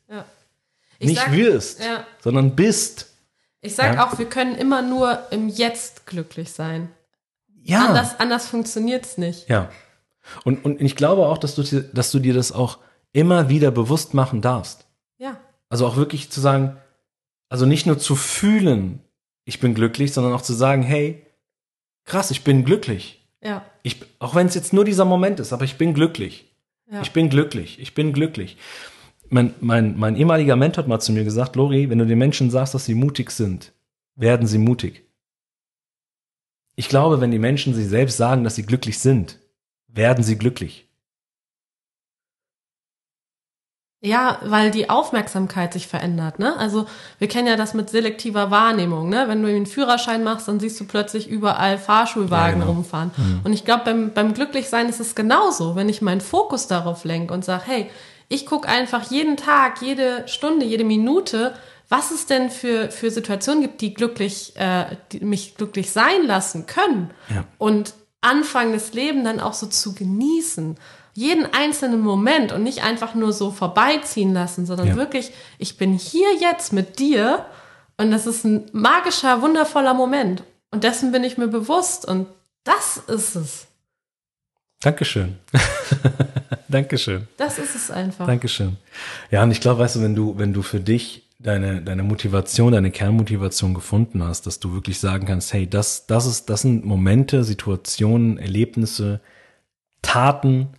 nicht 0.99 1.17
sag- 1.21 1.31
wirst, 1.31 1.79
sondern 2.19 2.55
bist. 2.55 3.13
Ich 3.61 3.75
sag 3.75 3.95
Ja. 3.95 4.07
auch, 4.07 4.17
wir 4.19 4.27
können 4.29 4.55
immer 4.55 4.81
nur 4.81 5.19
im 5.31 5.49
Jetzt 5.49 6.05
glücklich 6.05 6.51
sein. 6.51 6.89
Ja. 7.63 7.87
Anders, 7.87 8.19
anders 8.19 8.47
funktioniert's 8.47 9.17
nicht. 9.17 9.49
Ja. 9.49 9.69
Und, 10.43 10.63
und 10.65 10.81
ich 10.81 10.95
glaube 10.95 11.25
auch, 11.25 11.37
dass 11.37 11.55
du, 11.55 11.63
dir- 11.63 11.81
dass 11.93 12.11
du 12.11 12.19
dir 12.19 12.33
das 12.33 12.51
auch 12.51 12.77
immer 13.13 13.49
wieder 13.49 13.71
bewusst 13.71 14.13
machen 14.13 14.41
darfst. 14.41 14.85
Ja, 15.17 15.37
Also 15.69 15.87
auch 15.87 15.95
wirklich 15.95 16.29
zu 16.29 16.39
sagen, 16.39 16.77
also 17.49 17.65
nicht 17.65 17.85
nur 17.87 17.97
zu 17.97 18.15
fühlen, 18.15 19.01
ich 19.45 19.59
bin 19.59 19.73
glücklich, 19.73 20.13
sondern 20.13 20.33
auch 20.33 20.41
zu 20.41 20.53
sagen, 20.53 20.83
hey, 20.83 21.25
krass, 22.05 22.29
ich 22.31 22.43
bin 22.43 22.63
glücklich. 22.65 23.27
ja, 23.41 23.65
Ich, 23.83 24.01
auch 24.19 24.35
wenn 24.35 24.47
es 24.47 24.55
jetzt 24.55 24.73
nur 24.73 24.85
dieser 24.85 25.05
Moment 25.05 25.39
ist, 25.39 25.51
aber 25.53 25.63
ich 25.65 25.77
bin 25.77 25.93
glücklich. 25.93 26.45
ja. 26.91 27.01
Ich 27.01 27.11
bin 27.11 27.29
glücklich. 27.29 27.79
Ich 27.79 27.93
bin 27.95 28.13
glücklich. 28.13 28.57
Mein, 29.29 29.53
mein, 29.59 29.97
mein 29.97 30.15
ehemaliger 30.15 30.55
Mentor 30.55 30.83
hat 30.83 30.87
mal 30.89 30.99
zu 30.99 31.11
mir 31.11 31.23
gesagt, 31.23 31.55
Lori, 31.55 31.89
wenn 31.89 31.99
du 31.99 32.05
den 32.05 32.17
Menschen 32.17 32.49
sagst, 32.49 32.73
dass 32.73 32.85
sie 32.85 32.95
mutig 32.95 33.31
sind, 33.31 33.73
werden 34.15 34.47
sie 34.47 34.57
mutig. 34.57 35.05
Ich 36.75 36.89
glaube, 36.89 37.19
wenn 37.21 37.31
die 37.31 37.39
Menschen 37.39 37.73
sich 37.73 37.87
selbst 37.87 38.17
sagen, 38.17 38.43
dass 38.43 38.55
sie 38.55 38.65
glücklich 38.65 38.99
sind, 38.99 39.39
werden 39.87 40.23
sie 40.23 40.37
glücklich. 40.37 40.87
Ja, 43.99 44.37
weil 44.43 44.69
die 44.69 44.91
Aufmerksamkeit 44.91 45.73
sich 45.73 45.87
verändert, 45.87 46.37
ne? 46.37 46.55
Also 46.57 46.85
wir 47.17 47.27
kennen 47.27 47.47
ja 47.47 47.55
das 47.55 47.73
mit 47.73 47.89
selektiver 47.89 48.51
Wahrnehmung, 48.51 49.09
ne? 49.09 49.25
Wenn 49.27 49.41
du 49.41 49.49
einen 49.49 49.65
Führerschein 49.65 50.23
machst, 50.23 50.47
dann 50.47 50.59
siehst 50.59 50.79
du 50.79 50.85
plötzlich 50.85 51.27
überall 51.27 51.79
Fahrschulwagen 51.79 52.59
Ja, 52.59 52.65
genau. 52.65 52.77
rumfahren. 52.77 53.09
Und 53.43 53.53
ich 53.53 53.65
glaube, 53.65 53.85
beim, 53.85 54.13
beim 54.13 54.33
Glücklichsein 54.35 54.87
ist 54.87 54.99
es 54.99 55.15
genauso, 55.15 55.75
wenn 55.75 55.89
ich 55.89 56.03
meinen 56.03 56.21
Fokus 56.21 56.67
darauf 56.67 57.05
lenke 57.05 57.33
und 57.33 57.43
sage, 57.43 57.63
hey, 57.65 57.89
ich 58.29 58.45
gucke 58.45 58.67
einfach 58.67 59.09
jeden 59.09 59.37
Tag, 59.37 59.81
jede 59.81 60.27
Stunde, 60.27 60.65
jede 60.65 60.83
Minute, 60.83 61.53
was 61.89 62.11
es 62.11 62.25
denn 62.25 62.49
für, 62.49 62.91
für 62.91 63.09
Situationen 63.11 63.61
gibt, 63.61 63.81
die 63.81 63.93
glücklich, 63.93 64.55
äh, 64.57 64.97
die 65.11 65.21
mich 65.21 65.55
glücklich 65.55 65.91
sein 65.91 66.25
lassen 66.25 66.65
können. 66.65 67.11
Ja. 67.29 67.45
Und 67.57 67.93
anfangen, 68.21 68.73
das 68.73 68.93
Leben 68.93 69.23
dann 69.23 69.39
auch 69.39 69.53
so 69.53 69.67
zu 69.67 69.93
genießen. 69.93 70.77
Jeden 71.13 71.51
einzelnen 71.53 72.01
Moment 72.01 72.51
und 72.51 72.63
nicht 72.63 72.83
einfach 72.83 73.15
nur 73.15 73.31
so 73.31 73.51
vorbeiziehen 73.51 74.33
lassen, 74.33 74.65
sondern 74.65 74.87
Ja. 74.87 74.95
wirklich, 74.97 75.31
ich 75.57 75.77
bin 75.77 75.93
hier 75.93 76.27
jetzt 76.39 76.73
mit 76.73 76.99
dir 76.99 77.45
und 77.95 78.11
das 78.11 78.27
ist 78.27 78.43
ein 78.43 78.69
magischer, 78.73 79.41
wundervoller 79.41 79.93
Moment. 79.93 80.43
Und 80.71 80.83
dessen 80.83 81.11
bin 81.11 81.23
ich 81.23 81.37
mir 81.37 81.47
bewusst 81.47 82.05
und 82.05 82.27
das 82.65 82.97
ist 83.07 83.35
es. 83.35 83.67
Dankeschön. 84.81 85.39
Dankeschön. 86.67 87.27
Das 87.37 87.59
ist 87.59 87.75
es 87.75 87.91
einfach. 87.91 88.25
Dankeschön. 88.25 88.77
Ja, 89.31 89.43
und 89.43 89.51
ich 89.51 89.61
glaube, 89.61 89.79
weißt 89.79 89.97
du, 89.97 90.01
wenn 90.01 90.15
du, 90.15 90.37
wenn 90.37 90.53
du 90.53 90.61
für 90.61 90.79
dich 90.79 91.23
deine, 91.39 91.81
deine 91.81 92.03
Motivation, 92.03 92.73
deine 92.73 92.91
Kernmotivation 92.91 93.73
gefunden 93.73 94.23
hast, 94.23 94.45
dass 94.47 94.59
du 94.59 94.73
wirklich 94.73 94.99
sagen 94.99 95.25
kannst, 95.27 95.53
hey, 95.53 95.69
das, 95.69 96.07
das 96.07 96.25
ist, 96.25 96.49
das 96.49 96.61
sind 96.61 96.85
Momente, 96.85 97.43
Situationen, 97.43 98.37
Erlebnisse, 98.37 99.21
Taten, 100.01 100.69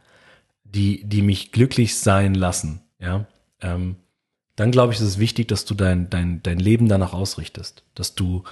die, 0.64 1.04
die 1.04 1.23
mich 1.23 1.52
glücklich 1.52 1.99
sein 1.99 2.35
lassen, 2.35 2.83
ja, 2.99 3.26
ähm, 3.62 3.97
dann 4.57 4.73
glaube 4.73 4.92
ich, 4.92 4.99
ist 4.99 5.07
es 5.07 5.18
wichtig, 5.18 5.47
dass 5.49 5.64
du 5.64 5.75
dein, 5.75 6.11
dein, 6.11 6.42
dein 6.42 6.59
Leben 6.59 6.88
danach 6.88 7.12
ausrichtest, 7.14 7.85
dass 7.95 8.16
du 8.16 8.42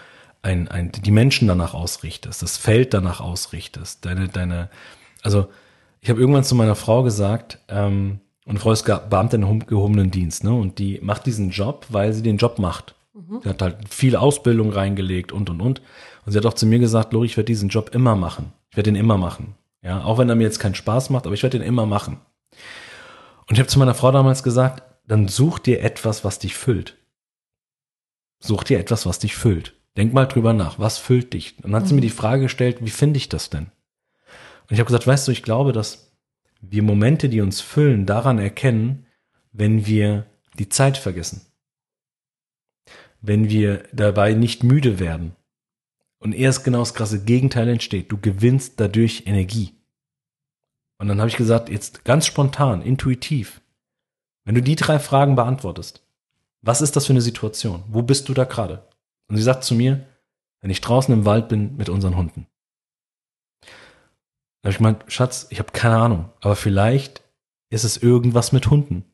ein, 0.42 0.68
ein, 0.68 0.92
die 0.92 1.10
Menschen 1.10 1.48
danach 1.48 1.74
ausrichtest, 1.74 2.42
das 2.42 2.56
Feld 2.56 2.94
danach 2.94 3.20
ausrichtest, 3.20 4.04
deine, 4.04 4.28
deine, 4.28 4.70
also 5.22 5.48
ich 6.06 6.10
habe 6.10 6.20
irgendwann 6.20 6.44
zu 6.44 6.54
meiner 6.54 6.76
Frau 6.76 7.02
gesagt, 7.02 7.58
ähm, 7.66 8.20
und 8.44 8.60
Frau 8.60 8.70
ist 8.70 8.84
Beamtin 8.84 9.42
im 9.42 9.66
gehobenen 9.66 10.12
Dienst, 10.12 10.44
ne? 10.44 10.54
Und 10.54 10.78
die 10.78 11.00
macht 11.02 11.26
diesen 11.26 11.50
Job, 11.50 11.84
weil 11.88 12.12
sie 12.12 12.22
den 12.22 12.36
Job 12.36 12.60
macht. 12.60 12.94
Sie 13.42 13.48
hat 13.48 13.60
halt 13.60 13.78
viel 13.92 14.14
Ausbildung 14.14 14.70
reingelegt 14.70 15.32
und 15.32 15.50
und 15.50 15.60
und. 15.60 15.82
Und 16.24 16.30
sie 16.30 16.38
hat 16.38 16.46
auch 16.46 16.54
zu 16.54 16.64
mir 16.64 16.78
gesagt, 16.78 17.12
Lori, 17.12 17.26
ich 17.26 17.36
werde 17.36 17.46
diesen 17.46 17.70
Job 17.70 17.92
immer 17.92 18.14
machen. 18.14 18.52
Ich 18.70 18.76
werde 18.76 18.92
den 18.92 19.00
immer 19.00 19.18
machen. 19.18 19.56
Ja, 19.82 20.04
auch 20.04 20.18
wenn 20.18 20.28
er 20.28 20.36
mir 20.36 20.44
jetzt 20.44 20.60
keinen 20.60 20.76
Spaß 20.76 21.10
macht, 21.10 21.26
aber 21.26 21.34
ich 21.34 21.42
werde 21.42 21.58
den 21.58 21.66
immer 21.66 21.86
machen. 21.86 22.20
Und 23.48 23.54
ich 23.54 23.58
habe 23.58 23.68
zu 23.68 23.80
meiner 23.80 23.94
Frau 23.94 24.12
damals 24.12 24.44
gesagt, 24.44 24.84
dann 25.08 25.26
such 25.26 25.58
dir 25.58 25.82
etwas, 25.82 26.22
was 26.24 26.38
dich 26.38 26.54
füllt. 26.54 26.96
Such 28.38 28.62
dir 28.62 28.78
etwas, 28.78 29.06
was 29.06 29.18
dich 29.18 29.34
füllt. 29.34 29.74
Denk 29.96 30.14
mal 30.14 30.26
drüber 30.26 30.52
nach, 30.52 30.78
was 30.78 30.98
füllt 30.98 31.32
dich? 31.32 31.56
Und 31.64 31.72
dann 31.72 31.80
hat 31.80 31.88
sie 31.88 31.94
mir 31.94 32.00
die 32.00 32.10
Frage 32.10 32.42
gestellt, 32.42 32.76
wie 32.80 32.90
finde 32.90 33.16
ich 33.16 33.28
das 33.28 33.50
denn? 33.50 33.72
Und 34.68 34.74
ich 34.74 34.80
habe 34.80 34.86
gesagt, 34.86 35.06
weißt 35.06 35.28
du, 35.28 35.32
ich 35.32 35.42
glaube, 35.42 35.72
dass 35.72 36.16
wir 36.60 36.82
Momente, 36.82 37.28
die 37.28 37.40
uns 37.40 37.60
füllen, 37.60 38.06
daran 38.06 38.38
erkennen, 38.38 39.06
wenn 39.52 39.86
wir 39.86 40.26
die 40.58 40.68
Zeit 40.68 40.98
vergessen. 40.98 41.42
Wenn 43.20 43.48
wir 43.48 43.84
dabei 43.92 44.34
nicht 44.34 44.62
müde 44.62 44.98
werden. 44.98 45.36
Und 46.18 46.32
erst 46.32 46.64
genau 46.64 46.80
das 46.80 46.94
krasse 46.94 47.24
Gegenteil 47.24 47.68
entsteht. 47.68 48.10
Du 48.10 48.18
gewinnst 48.18 48.80
dadurch 48.80 49.24
Energie. 49.26 49.74
Und 50.98 51.08
dann 51.08 51.18
habe 51.18 51.28
ich 51.28 51.36
gesagt, 51.36 51.68
jetzt 51.68 52.04
ganz 52.04 52.26
spontan, 52.26 52.82
intuitiv, 52.82 53.60
wenn 54.44 54.54
du 54.54 54.62
die 54.62 54.76
drei 54.76 54.98
Fragen 54.98 55.36
beantwortest, 55.36 56.02
was 56.62 56.80
ist 56.80 56.96
das 56.96 57.06
für 57.06 57.12
eine 57.12 57.20
Situation? 57.20 57.84
Wo 57.88 58.02
bist 58.02 58.28
du 58.28 58.34
da 58.34 58.44
gerade? 58.44 58.88
Und 59.28 59.36
sie 59.36 59.42
sagt 59.42 59.64
zu 59.64 59.74
mir, 59.74 60.06
wenn 60.60 60.70
ich 60.70 60.80
draußen 60.80 61.12
im 61.12 61.24
Wald 61.24 61.48
bin 61.48 61.76
mit 61.76 61.88
unseren 61.88 62.16
Hunden. 62.16 62.46
Da 64.66 64.70
habe 64.70 64.72
ich 64.72 64.78
gemeint, 64.78 65.04
Schatz, 65.06 65.46
ich 65.50 65.60
habe 65.60 65.70
keine 65.70 65.96
Ahnung, 65.96 66.28
aber 66.40 66.56
vielleicht 66.56 67.22
ist 67.70 67.84
es 67.84 67.98
irgendwas 67.98 68.50
mit 68.50 68.68
Hunden. 68.68 69.04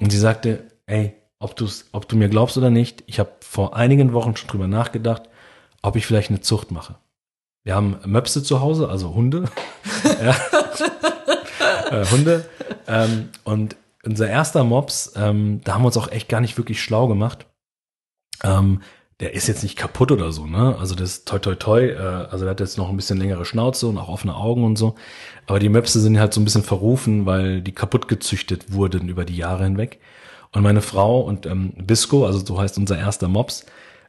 Und 0.00 0.10
sie 0.10 0.18
sagte, 0.18 0.68
ey, 0.86 1.14
ob, 1.38 1.54
du's, 1.54 1.84
ob 1.92 2.08
du 2.08 2.16
mir 2.16 2.28
glaubst 2.28 2.58
oder 2.58 2.70
nicht, 2.70 3.04
ich 3.06 3.20
habe 3.20 3.30
vor 3.38 3.76
einigen 3.76 4.12
Wochen 4.12 4.34
schon 4.34 4.48
drüber 4.48 4.66
nachgedacht, 4.66 5.28
ob 5.80 5.94
ich 5.94 6.06
vielleicht 6.06 6.30
eine 6.30 6.40
Zucht 6.40 6.72
mache. 6.72 6.96
Wir 7.62 7.76
haben 7.76 8.00
Möpse 8.04 8.42
zu 8.42 8.60
Hause, 8.60 8.88
also 8.88 9.14
Hunde. 9.14 9.44
äh, 11.92 12.04
Hunde. 12.06 12.50
Ähm, 12.88 13.28
und 13.44 13.76
unser 14.02 14.28
erster 14.28 14.64
Mops, 14.64 15.12
ähm, 15.14 15.60
da 15.62 15.74
haben 15.74 15.82
wir 15.82 15.86
uns 15.86 15.98
auch 15.98 16.10
echt 16.10 16.28
gar 16.28 16.40
nicht 16.40 16.58
wirklich 16.58 16.82
schlau 16.82 17.06
gemacht. 17.06 17.46
Ähm, 18.42 18.82
der 19.20 19.34
ist 19.34 19.46
jetzt 19.46 19.62
nicht 19.62 19.76
kaputt 19.76 20.10
oder 20.10 20.32
so, 20.32 20.46
ne? 20.46 20.76
Also 20.78 20.94
das 20.94 21.24
toi 21.24 21.38
toi 21.38 21.54
toi, 21.54 21.86
äh, 21.86 21.98
also 21.98 22.44
der 22.44 22.50
hat 22.50 22.60
jetzt 22.60 22.78
noch 22.78 22.88
ein 22.88 22.96
bisschen 22.96 23.18
längere 23.18 23.44
Schnauze 23.44 23.86
und 23.86 23.98
auch 23.98 24.08
offene 24.08 24.34
Augen 24.34 24.64
und 24.64 24.76
so. 24.76 24.96
Aber 25.46 25.58
die 25.58 25.68
Möpse 25.68 26.00
sind 26.00 26.18
halt 26.18 26.34
so 26.34 26.40
ein 26.40 26.44
bisschen 26.44 26.64
verrufen, 26.64 27.26
weil 27.26 27.62
die 27.62 27.72
kaputt 27.72 28.08
gezüchtet 28.08 28.72
wurden 28.72 29.08
über 29.08 29.24
die 29.24 29.36
Jahre 29.36 29.64
hinweg. 29.64 30.00
Und 30.52 30.62
meine 30.62 30.82
Frau 30.82 31.20
und 31.20 31.46
ähm, 31.46 31.72
Bisco, 31.76 32.26
also 32.26 32.38
so 32.38 32.60
heißt 32.60 32.78
unser 32.78 32.98
erster 32.98 33.28
Mops, 33.28 33.66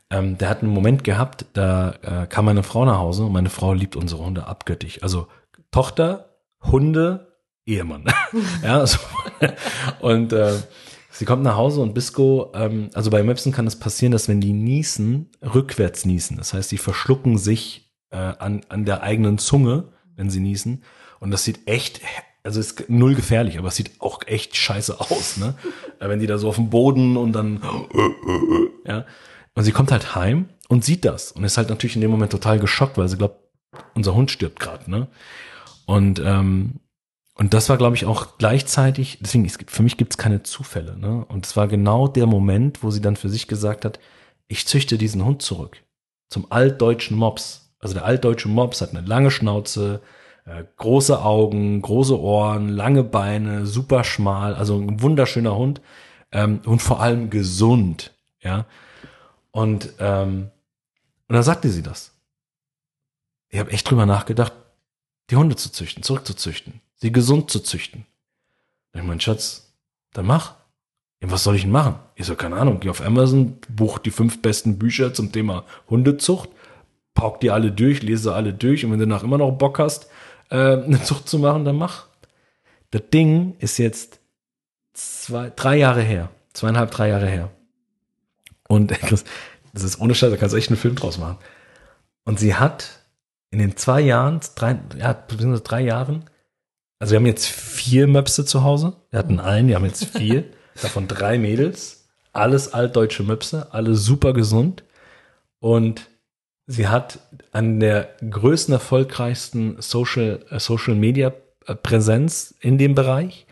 ähm, 0.10 0.38
der 0.38 0.50
hat 0.50 0.62
einen 0.62 0.74
Moment 0.74 1.04
gehabt, 1.04 1.46
da 1.54 1.96
äh, 2.02 2.28
kam 2.28 2.46
meine 2.46 2.64
Frau 2.64 2.86
nach 2.86 3.00
Hause 3.00 3.26
und 3.26 3.32
meine 3.32 3.50
Frau 3.50 3.74
liebt 3.74 3.96
unsere 3.96 4.24
Hunde 4.24 4.48
abgöttisch. 4.48 5.02
Also 5.02 5.28
Tochter, 5.72 6.36
Hunde, 6.62 7.36
Ehemann. 7.66 8.06
ja, 8.64 8.80
also, 8.80 9.00
und 10.00 10.34
äh, 10.34 10.54
sie 11.16 11.26
kommt 11.26 11.44
nach 11.44 11.56
Hause 11.56 11.82
und 11.82 11.94
Bisco, 11.94 12.52
ähm, 12.54 12.90
also 12.94 13.10
bei 13.10 13.24
Möpsen 13.24 13.52
kann 13.52 13.68
es 13.68 13.78
passieren, 13.78 14.12
dass 14.12 14.28
wenn 14.28 14.42
die 14.42 14.54
niesen, 14.54 15.30
rückwärts 15.42 16.06
niesen. 16.06 16.38
Das 16.38 16.54
heißt, 16.54 16.72
die 16.72 16.78
verschlucken 16.78 17.38
sich 17.38 17.94
äh, 18.12 18.18
an, 18.18 18.62
an 18.70 18.86
der 18.86 19.02
eigenen 19.02 19.38
Zunge, 19.38 19.90
wenn 20.16 20.30
sie 20.30 20.40
niesen. 20.40 20.84
Und 21.20 21.32
das 21.32 21.44
sieht 21.44 21.68
echt, 21.68 22.02
also 22.44 22.60
ist 22.60 22.90
null 22.90 23.16
gefährlich, 23.16 23.58
aber 23.58 23.70
es 23.70 23.76
sieht 23.76 23.92
auch 24.00 24.22
echt 24.26 24.56
scheiße 24.56 25.00
aus, 25.00 25.38
ne? 25.38 25.56
Äh, 25.98 26.10
wenn 26.10 26.20
die 26.20 26.28
da 26.28 26.38
so 26.38 26.50
auf 26.50 26.58
dem 26.58 26.70
Boden 26.70 27.16
und 27.16 27.32
dann, 27.32 27.62
ja. 28.86 29.06
Und 29.54 29.64
sie 29.64 29.72
kommt 29.72 29.94
halt 29.94 30.14
heim 30.14 30.50
und 30.68 30.84
sieht 30.84 31.06
das 31.06 31.32
und 31.32 31.46
ist 31.46 31.58
halt 31.58 31.70
natürlich 31.70 31.96
in 31.96 32.02
dem 32.02 32.12
Moment 32.12 32.34
total 32.34 32.60
geschockt, 32.60 32.98
weil 32.98 33.08
sie 33.08 33.16
glaubt, 33.16 33.40
unser 33.94 34.14
Hund 34.14 34.30
stirbt 34.30 34.60
gerade, 34.60 34.92
ne? 34.92 35.08
Und 35.86 36.20
ähm, 36.20 36.82
und 37.38 37.54
das 37.54 37.68
war, 37.68 37.78
glaube 37.78 37.98
ich, 37.98 38.06
auch 38.06 38.38
gleichzeitig, 38.38 39.20
deswegen, 39.22 39.46
es 39.46 39.58
gibt, 39.58 39.70
für 39.70 39.84
mich 39.84 39.98
gibt 39.98 40.14
es 40.14 40.18
keine 40.18 40.44
Zufälle. 40.44 40.98
Ne? 40.98 41.26
Und 41.26 41.46
es 41.46 41.58
war 41.58 41.68
genau 41.68 42.08
der 42.08 42.28
Moment, 42.28 42.82
wo 42.82 42.92
sie 42.92 43.02
dann 43.02 43.18
für 43.18 43.30
sich 43.30 43.48
gesagt 43.48 43.84
hat, 43.84 44.00
ich 44.48 44.66
züchte 44.66 44.98
diesen 44.98 45.24
Hund 45.26 45.42
zurück. 45.42 45.84
Zum 46.30 46.50
altdeutschen 46.52 47.18
Mops. 47.18 47.74
Also 47.80 47.94
der 47.94 48.06
altdeutsche 48.06 48.48
Mops 48.48 48.82
hat 48.82 48.92
eine 48.92 49.06
lange 49.06 49.32
Schnauze, 49.32 50.02
äh, 50.46 50.64
große 50.78 51.22
Augen, 51.22 51.82
große 51.82 52.18
Ohren, 52.18 52.70
lange 52.70 53.04
Beine, 53.04 53.66
super 53.66 54.06
schmal, 54.06 54.56
also 54.56 54.78
ein 54.78 55.02
wunderschöner 55.02 55.56
Hund 55.58 55.82
ähm, 56.32 56.62
und 56.66 56.82
vor 56.82 57.02
allem 57.02 57.30
gesund. 57.30 58.14
Ja. 58.40 58.66
Und, 59.52 59.94
ähm, 60.00 60.52
und 61.28 61.34
dann 61.34 61.44
sagte 61.44 61.70
sie 61.70 61.84
das. 61.84 62.14
Ich 63.50 63.60
habe 63.60 63.72
echt 63.72 63.90
drüber 63.90 64.06
nachgedacht, 64.06 64.54
die 65.30 65.36
Hunde 65.36 65.56
zu 65.58 65.72
züchten, 65.72 66.02
zurückzuzüchten, 66.02 66.82
sie 66.96 67.12
gesund 67.12 67.50
zu 67.52 67.60
züchten. 67.60 68.06
Da 68.92 69.00
ich 69.00 69.06
mein 69.06 69.20
Schatz, 69.20 69.74
dann 70.14 70.26
mach. 70.26 70.56
Ja, 71.22 71.32
was 71.32 71.44
soll 71.44 71.56
ich 71.56 71.64
denn 71.64 71.72
machen? 71.72 71.96
Ich 72.16 72.26
so, 72.26 72.36
keine 72.36 72.58
Ahnung, 72.58 72.80
geh 72.80 72.90
auf 72.90 73.02
Amazon, 73.02 73.58
buch 73.70 74.00
die 74.00 74.12
fünf 74.12 74.42
besten 74.42 74.78
Bücher 74.78 75.14
zum 75.14 75.32
Thema 75.32 75.66
Hundezucht, 75.90 76.50
pauk 77.14 77.40
die 77.40 77.52
alle 77.52 77.72
durch, 77.72 78.02
lese 78.02 78.34
alle 78.34 78.54
durch 78.54 78.86
und 78.86 78.92
wenn 78.92 79.00
du 79.00 79.08
nach 79.08 79.24
immer 79.24 79.38
noch 79.38 79.52
Bock 79.52 79.80
hast, 79.80 80.10
äh, 80.50 80.56
eine 80.56 81.02
Zucht 81.04 81.28
zu 81.28 81.40
machen, 81.40 81.66
dann 81.66 81.78
mach. 81.78 82.08
Das 82.92 83.04
Ding 83.14 83.56
ist 83.60 83.78
jetzt 83.78 84.20
zwei, 84.94 85.52
drei 85.56 85.78
Jahre 85.78 86.02
her, 86.02 86.30
zweieinhalb, 86.54 86.92
drei 86.92 87.10
Jahre 87.10 87.28
her. 87.28 87.52
Und 88.68 88.92
das 89.74 89.84
ist 89.84 90.00
ohne 90.00 90.16
Scheiß, 90.16 90.32
da 90.32 90.38
kannst 90.38 90.54
du 90.54 90.58
echt 90.58 90.70
einen 90.70 90.78
Film 90.78 90.96
draus 90.96 91.18
machen. 91.18 91.38
Und 92.24 92.40
sie 92.40 92.56
hat 92.56 93.02
in 93.52 93.60
den 93.60 93.78
zwei 93.78 94.02
Jahren, 94.02 94.40
drei, 94.56 94.80
ja, 94.98 95.14
beziehungsweise 95.14 95.64
drei 95.64 95.82
Jahren, 95.82 96.30
also 97.00 97.12
wir 97.12 97.18
haben 97.18 97.26
jetzt 97.26 97.48
vier 97.48 98.08
Möpse 98.08 98.46
zu 98.46 98.64
Hause. 98.64 98.94
Wir 99.12 99.20
hatten 99.20 99.40
einen, 99.40 99.68
wir 99.68 99.76
haben 99.76 99.86
jetzt 99.86 100.06
vier, 100.06 100.46
davon 100.82 101.08
drei 101.08 101.38
Mädels, 101.38 102.08
alles 102.34 102.74
altdeutsche 102.74 103.24
Möpse, 103.24 103.74
alle 103.74 103.96
super 103.96 104.34
gesund. 104.34 104.84
Und 105.60 106.10
sie 106.68 106.88
hat 106.88 107.20
an 107.52 107.80
der 107.80 108.16
größten, 108.30 108.74
erfolgreichsten 108.74 109.82
Social, 109.82 110.46
äh, 110.50 110.60
Social 110.60 110.96
Media 110.96 111.34
äh, 111.68 111.76
Präsenz 111.76 112.54
in 112.60 112.78
dem 112.78 112.96
Bereich. 112.96 113.46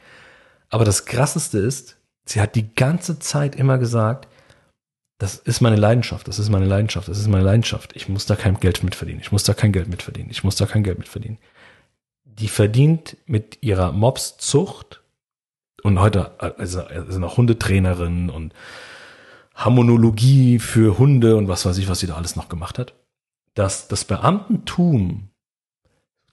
Aber 0.69 0.85
das 0.85 1.05
krasseste 1.05 1.59
ist, 1.59 1.97
sie 2.25 2.41
hat 2.41 2.55
die 2.55 2.73
ganze 2.75 3.19
Zeit 3.19 3.55
immer 3.55 3.77
gesagt, 3.77 4.27
das 5.19 5.35
ist 5.37 5.61
meine 5.61 5.75
Leidenschaft, 5.75 6.27
das 6.27 6.39
ist 6.39 6.49
meine 6.49 6.65
Leidenschaft, 6.65 7.07
das 7.07 7.19
ist 7.19 7.27
meine 7.27 7.45
Leidenschaft. 7.45 7.95
Ich 7.95 8.09
muss 8.09 8.25
da 8.25 8.35
kein 8.35 8.59
Geld 8.59 8.83
mit 8.83 8.95
verdienen. 8.95 9.21
Ich 9.21 9.31
muss 9.31 9.43
da 9.43 9.53
kein 9.53 9.71
Geld 9.71 9.87
mit 9.87 10.01
verdienen. 10.01 10.29
Ich 10.31 10.43
muss 10.43 10.55
da 10.55 10.65
kein 10.65 10.83
Geld 10.83 10.97
mit 10.97 11.07
verdienen. 11.07 11.37
Die 12.39 12.47
verdient 12.47 13.17
mit 13.25 13.59
ihrer 13.61 13.91
Mobszucht 13.91 15.01
und 15.83 15.99
heute 15.99 16.39
also, 16.39 16.81
also 16.81 17.19
noch 17.19 17.37
Hundetrainerin 17.37 18.29
und 18.29 18.53
Harmonologie 19.53 20.59
für 20.59 20.97
Hunde 20.97 21.35
und 21.35 21.47
was 21.47 21.65
weiß 21.65 21.77
ich, 21.77 21.87
was 21.89 21.99
sie 21.99 22.07
da 22.07 22.15
alles 22.15 22.35
noch 22.35 22.49
gemacht 22.49 22.79
hat, 22.79 22.93
dass 23.53 23.87
das 23.87 24.05
Beamtentum 24.05 25.29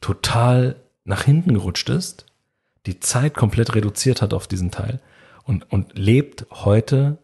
total 0.00 0.76
nach 1.04 1.24
hinten 1.24 1.54
gerutscht 1.54 1.90
ist, 1.90 2.26
die 2.86 3.00
Zeit 3.00 3.34
komplett 3.34 3.74
reduziert 3.74 4.22
hat 4.22 4.32
auf 4.32 4.46
diesen 4.46 4.70
Teil 4.70 5.00
und, 5.44 5.70
und 5.70 5.98
lebt 5.98 6.46
heute 6.50 7.18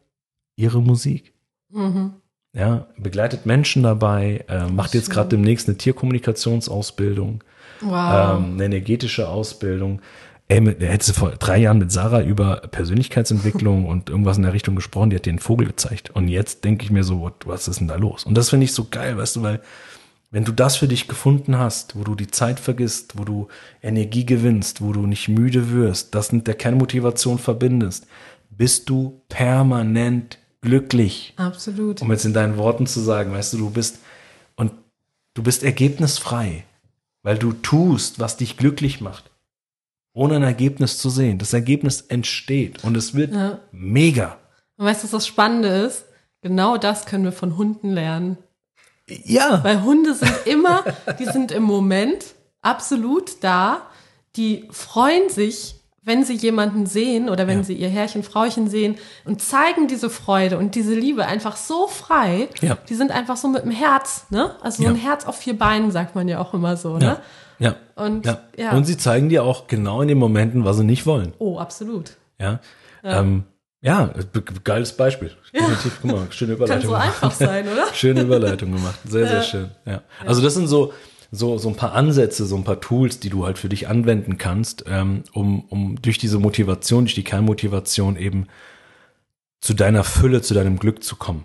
ihre 0.57 0.83
Musik. 0.83 1.33
Mhm. 1.71 2.15
Ja, 2.53 2.87
begleitet 2.97 3.47
Menschen 3.47 3.83
dabei, 3.83 4.45
äh, 4.49 4.69
macht 4.69 4.95
jetzt 4.95 5.11
gerade 5.11 5.29
demnächst 5.29 5.69
eine 5.69 5.77
Tierkommunikationsausbildung, 5.77 7.45
Wow. 7.81 8.39
ähm, 8.39 8.55
eine 8.55 8.65
energetische 8.65 9.29
Ausbildung. 9.29 10.01
Ey, 10.49 10.61
mit, 10.61 10.81
der 10.81 10.91
hätte 10.91 11.13
vor 11.13 11.31
drei 11.31 11.59
Jahren 11.59 11.79
mit 11.79 11.91
Sarah 11.91 12.23
über 12.23 12.59
Persönlichkeitsentwicklung 12.59 13.87
und 13.87 14.11
irgendwas 14.11 14.37
in 14.37 14.45
der 14.45 14.53
Richtung 14.53 14.77
gesprochen, 14.77 15.11
die 15.11 15.17
hat 15.17 15.27
dir 15.27 15.31
einen 15.31 15.41
Vogel 15.41 15.67
gezeigt. 15.67 16.11
Und 16.11 16.29
jetzt 16.29 16.65
denke 16.65 16.85
ich 16.85 16.91
mir 16.91 17.03
so, 17.03 17.21
what, 17.21 17.47
was 17.47 17.67
ist 17.67 17.81
denn 17.81 17.89
da 17.89 17.97
los? 17.97 18.25
Und 18.25 18.37
das 18.37 18.51
finde 18.51 18.65
ich 18.65 18.73
so 18.73 18.87
geil, 18.89 19.17
weißt 19.19 19.37
du, 19.37 19.43
weil 19.43 19.61
wenn 20.31 20.45
du 20.45 20.53
das 20.53 20.77
für 20.77 20.89
dich 20.89 21.09
gefunden 21.09 21.59
hast, 21.59 21.97
wo 21.97 22.05
du 22.05 22.15
die 22.15 22.27
Zeit 22.27 22.61
vergisst, 22.61 23.17
wo 23.17 23.25
du 23.25 23.49
Energie 23.83 24.27
gewinnst, 24.27 24.83
wo 24.83 24.93
du 24.93 25.07
nicht 25.07 25.29
müde 25.29 25.73
wirst, 25.73 26.15
das 26.15 26.33
mit 26.33 26.47
der 26.47 26.55
Kernmotivation 26.55 27.39
verbindest, 27.39 28.07
bist 28.51 28.89
du 28.89 29.23
permanent 29.29 30.39
glücklich. 30.63 31.33
Absolut. 31.37 32.03
Um 32.03 32.11
jetzt 32.11 32.25
in 32.25 32.35
deinen 32.35 32.57
Worten 32.57 32.87
zu 32.87 33.01
sagen, 33.01 33.33
weißt 33.33 33.55
du, 33.55 33.59
du 33.59 33.71
bist 33.71 33.99
und 34.57 34.73
du 35.35 35.43
bist 35.43 35.63
ergebnisfrei, 35.63 36.65
weil 37.27 37.39
du 37.39 37.53
tust, 37.53 38.21
was 38.21 38.37
dich 38.37 38.57
glücklich 38.57 39.01
macht, 39.01 39.33
ohne 40.15 40.37
ein 40.37 40.45
Ergebnis 40.45 40.99
zu 40.99 41.11
sehen. 41.11 41.39
Das 41.39 41.53
Ergebnis 41.53 42.03
entsteht 42.03 42.85
und 42.85 42.97
es 42.97 43.15
wird 43.15 43.35
Ja. 43.35 43.59
mega. 43.73 44.39
Und 44.77 44.85
weißt 44.87 45.01
du, 45.03 45.05
was 45.07 45.11
das 45.11 45.27
Spannende 45.27 45.67
ist? 45.69 46.05
Genau 46.41 46.77
das 46.77 47.05
können 47.05 47.25
wir 47.25 47.33
von 47.33 47.57
Hunden 47.57 47.91
lernen. 47.91 48.39
Ja, 49.09 49.65
Weil 49.65 49.83
Hunde 49.83 50.15
sind 50.15 50.47
immer, 50.47 50.85
die 51.19 51.25
sind 51.25 51.51
im 51.51 51.65
Moment 51.65 52.25
absolut 52.63 53.43
da. 53.43 53.83
Die 54.37 54.69
freuen 54.71 55.29
sich, 55.29 55.76
wenn 56.07 56.25
sie 56.25 56.35
jemanden 56.35 56.87
sehen 56.87 57.29
oder 57.29 57.47
wenn 57.47 57.59
Ja. 57.59 57.65
sie 57.65 57.75
ihr 57.75 57.89
Herrchen, 57.91 58.23
Frauchen 58.23 58.71
sehen 58.71 58.95
und 59.27 59.43
zeigen 59.43 59.89
diese 59.89 60.09
Freude 60.09 60.57
und 60.57 60.75
diese 60.75 60.95
Liebe 60.95 61.27
einfach 61.27 61.57
so 61.57 61.89
frei. 61.89 62.49
Ja. 62.63 62.79
Die 62.89 62.95
sind 62.95 63.11
einfach 63.11 63.37
so 63.37 63.49
mit 63.49 63.63
dem 63.65 63.71
Herz, 63.73 64.25
ne? 64.31 64.55
Also 64.63 64.79
so 64.79 64.83
Ja. 64.85 64.91
ein 64.91 64.97
Herz 64.97 65.27
auf 65.27 65.37
vier 65.37 65.59
Beinen, 65.59 65.91
sagt 65.91 66.15
man 66.15 66.29
ja 66.29 66.41
auch 66.41 66.55
immer 66.55 66.77
so, 66.79 66.93
ja, 66.95 66.99
ne? 66.99 67.21
ja. 67.59 67.75
Und 67.97 68.25
ja. 68.57 68.71
Und 68.73 68.85
sie 68.85 68.97
zeigen 68.97 69.29
dir 69.29 69.43
auch 69.45 69.67
genau 69.67 70.01
in 70.01 70.09
den 70.09 70.19
Momenten, 70.19 70.65
was 70.65 70.77
sie 70.79 70.85
nicht 70.85 71.05
wollen. 71.07 71.35
oh, 71.39 71.59
absolut. 71.59 72.13
Ja, 72.39 72.61
ja, 73.03 73.21
ähm, 73.21 73.45
geiles 74.65 74.93
Beispiel. 74.97 75.33
Definitiv, 75.53 75.99
guck 76.03 76.11
mal, 76.13 76.27
schöne 76.31 76.53
Kann 76.57 76.65
Überleitung. 76.67 76.91
so 76.91 76.95
einfach 76.97 77.33
sein, 77.33 77.67
oder? 77.69 77.87
Schöne 77.95 78.23
Überleitung 78.23 78.73
gemacht. 78.73 78.99
Sehr, 79.05 79.27
sehr 79.27 79.43
schön. 79.43 79.71
Ja. 79.85 80.03
Also 80.27 80.43
das 80.43 80.55
sind 80.55 80.67
so, 80.69 80.93
so, 81.37 81.59
so 81.59 81.69
ein 81.69 81.77
paar 81.77 81.93
Ansätze, 81.93 82.47
so 82.47 82.57
ein 82.57 82.65
paar 82.65 82.81
Tools, 82.81 83.21
die 83.21 83.31
du 83.31 83.45
halt 83.45 83.59
für 83.59 83.69
dich 83.69 83.89
anwenden 83.89 84.39
kannst, 84.39 84.85
ähm, 84.89 85.25
um, 85.33 85.65
um 85.65 86.01
durch 86.01 86.19
diese 86.19 86.39
Motivation, 86.39 87.05
durch 87.05 87.15
die 87.15 87.25
Kernmotivation 87.25 88.17
eben 88.17 88.47
zu 89.61 89.75
deiner 89.75 90.05
Fülle, 90.05 90.43
zu 90.43 90.55
deinem 90.55 90.79
Glück 90.79 91.03
zu 91.03 91.17
kommen. 91.17 91.45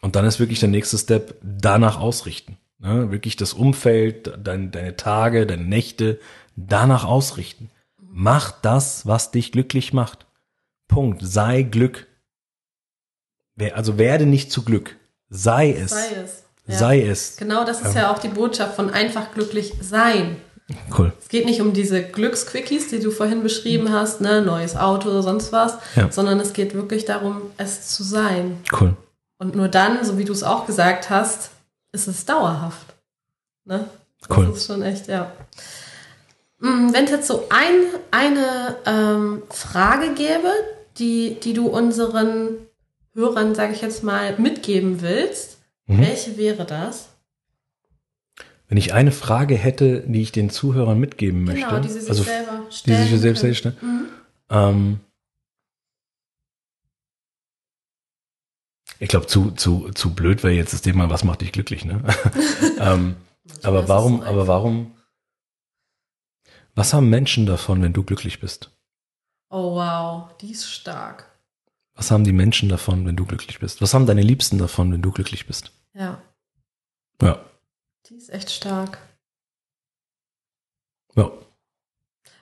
Und 0.00 0.16
dann 0.16 0.24
ist 0.24 0.38
wirklich 0.38 0.60
der 0.60 0.68
nächste 0.68 0.98
Step, 0.98 1.36
danach 1.42 1.98
ausrichten. 1.98 2.56
Ne? 2.78 3.10
Wirklich 3.10 3.36
das 3.36 3.52
Umfeld, 3.52 4.32
dein, 4.42 4.70
deine 4.70 4.96
Tage, 4.96 5.46
deine 5.46 5.64
Nächte, 5.64 6.20
danach 6.56 7.04
ausrichten. 7.04 7.70
Mach 7.98 8.52
das, 8.52 9.06
was 9.06 9.30
dich 9.30 9.52
glücklich 9.52 9.92
macht. 9.92 10.26
Punkt. 10.86 11.20
Sei 11.22 11.62
Glück. 11.62 12.06
Also 13.74 13.98
werde 13.98 14.26
nicht 14.26 14.52
zu 14.52 14.64
Glück. 14.64 14.96
Sei 15.28 15.72
es. 15.72 15.90
Sei 15.90 16.14
es. 16.22 16.44
Ja. 16.68 16.78
Sei 16.78 17.02
es. 17.02 17.36
Genau, 17.36 17.64
das 17.64 17.80
ist 17.82 17.94
ja 17.94 18.12
auch 18.12 18.18
die 18.18 18.28
Botschaft 18.28 18.76
von 18.76 18.90
einfach 18.90 19.32
glücklich 19.32 19.72
sein. 19.80 20.36
Cool. 20.96 21.12
Es 21.18 21.28
geht 21.28 21.46
nicht 21.46 21.62
um 21.62 21.72
diese 21.72 22.02
Glücksquickies, 22.02 22.88
die 22.88 23.00
du 23.00 23.10
vorhin 23.10 23.42
beschrieben 23.42 23.90
hast, 23.90 24.20
ne, 24.20 24.42
neues 24.42 24.76
Auto 24.76 25.08
oder 25.08 25.22
sonst 25.22 25.50
was, 25.50 25.78
Ja. 25.96 26.12
sondern 26.12 26.38
es 26.40 26.52
geht 26.52 26.74
wirklich 26.74 27.06
darum, 27.06 27.40
es 27.56 27.88
zu 27.88 28.02
sein. 28.02 28.58
Cool. 28.78 28.94
Und 29.38 29.56
nur 29.56 29.68
dann, 29.68 30.04
so 30.04 30.18
wie 30.18 30.24
du 30.24 30.32
es 30.32 30.42
auch 30.42 30.66
gesagt 30.66 31.08
hast, 31.08 31.50
ist 31.92 32.06
es 32.06 32.26
dauerhaft. 32.26 32.86
Ne? 33.64 33.86
Cool. 34.28 34.46
Das 34.48 34.58
ist 34.58 34.66
schon 34.66 34.82
echt, 34.82 35.08
ja. 35.08 35.32
Mm, 36.58 36.92
Wenn 36.92 37.04
es 37.04 37.10
jetzt 37.12 37.28
so 37.28 37.46
ein, 37.48 37.84
eine 38.10 38.76
ähm, 38.84 39.42
Frage 39.48 40.12
gäbe, 40.14 40.50
die, 40.98 41.38
die 41.40 41.54
du 41.54 41.68
unseren 41.68 42.50
Hörern, 43.14 43.54
sage 43.54 43.72
ich 43.72 43.80
jetzt 43.80 44.02
mal, 44.04 44.34
mitgeben 44.38 45.00
willst, 45.00 45.57
Mhm. 45.88 46.00
welche 46.00 46.36
wäre 46.36 46.64
das? 46.64 47.08
Wenn 48.68 48.76
ich 48.78 48.92
eine 48.92 49.12
Frage 49.12 49.56
hätte, 49.56 50.02
die 50.06 50.20
ich 50.20 50.30
den 50.30 50.50
Zuhörern 50.50 51.00
mitgeben 51.00 51.44
möchte, 51.44 51.66
Genau, 51.68 51.80
die 51.80 51.88
sie 51.88 52.00
sich 52.00 52.10
also 52.10 52.22
selber 52.22 52.66
die 52.68 52.74
stellen. 52.76 53.02
sie 53.02 53.08
sich 53.08 53.20
selbst 53.20 53.40
können. 53.40 53.54
stellen, 53.54 53.76
Mhm. 53.80 54.08
ähm, 54.50 55.00
ich 59.00 59.08
glaube, 59.08 59.26
zu, 59.26 59.52
zu, 59.52 59.90
zu 59.92 60.14
blöd 60.14 60.42
wäre 60.42 60.54
jetzt 60.54 60.72
das 60.72 60.82
Thema, 60.82 61.08
was 61.10 61.24
macht 61.24 61.40
dich 61.40 61.52
glücklich, 61.52 61.84
ne? 61.84 62.02
ähm, 62.78 63.16
aber 63.62 63.82
ist 63.84 63.88
warum, 63.88 64.20
aber 64.22 64.46
warum, 64.46 64.92
was 66.74 66.92
haben 66.92 67.08
Menschen 67.08 67.46
davon, 67.46 67.80
wenn 67.82 67.92
du 67.92 68.02
glücklich 68.02 68.40
bist? 68.40 68.70
Oh 69.50 69.74
wow, 69.76 70.36
die 70.38 70.50
ist 70.52 70.70
stark. 70.70 71.24
Was 71.94 72.10
haben 72.10 72.24
die 72.24 72.32
Menschen 72.32 72.68
davon, 72.68 73.06
wenn 73.06 73.16
du 73.16 73.24
glücklich 73.24 73.58
bist? 73.58 73.80
Was 73.82 73.94
haben 73.94 74.06
deine 74.06 74.22
Liebsten 74.22 74.58
davon, 74.58 74.92
wenn 74.92 75.02
du 75.02 75.10
glücklich 75.10 75.46
bist? 75.46 75.72
Ja, 75.94 76.22
Ja, 77.20 77.44
die 78.06 78.14
ist 78.16 78.30
echt 78.30 78.50
stark. 78.50 78.98
ja, 81.16 81.30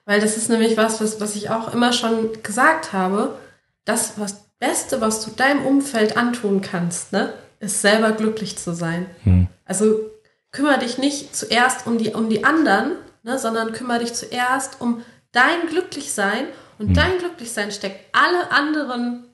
Weil 0.05 0.21
das 0.21 0.37
ist 0.37 0.49
nämlich 0.51 0.77
was, 0.77 1.01
was, 1.01 1.21
was 1.21 1.35
ich 1.37 1.51
auch 1.51 1.73
immer 1.73 1.93
schon 1.93 2.43
gesagt 2.43 2.93
habe. 2.93 3.39
Das 3.85 4.19
was 4.21 4.45
Beste, 4.59 5.01
was 5.01 5.25
du 5.25 5.31
deinem 5.31 5.65
Umfeld 5.67 6.17
antun 6.17 6.61
kannst, 6.61 7.13
ne, 7.13 7.33
ist 7.61 7.81
selber 7.83 8.13
glücklich 8.13 8.57
zu 8.59 8.75
sein. 8.75 9.07
hm, 9.25 9.49
Also 9.65 10.11
kümmere 10.51 10.79
dich 10.79 10.99
nicht 10.99 11.35
zuerst 11.37 11.87
um 11.87 11.99
die, 11.99 12.15
um 12.15 12.29
die 12.31 12.45
anderen, 12.45 12.93
ne, 13.23 13.39
sondern 13.39 13.73
kümmere 13.73 14.01
dich 14.01 14.15
zuerst 14.15 14.81
um 14.81 15.03
dein 15.33 15.67
Glücklichsein. 15.69 16.47
Und 16.79 16.95
dein 16.97 17.17
Glücklichsein 17.19 17.71
steckt 17.73 18.15
alle 18.15 18.51
anderen 18.51 19.25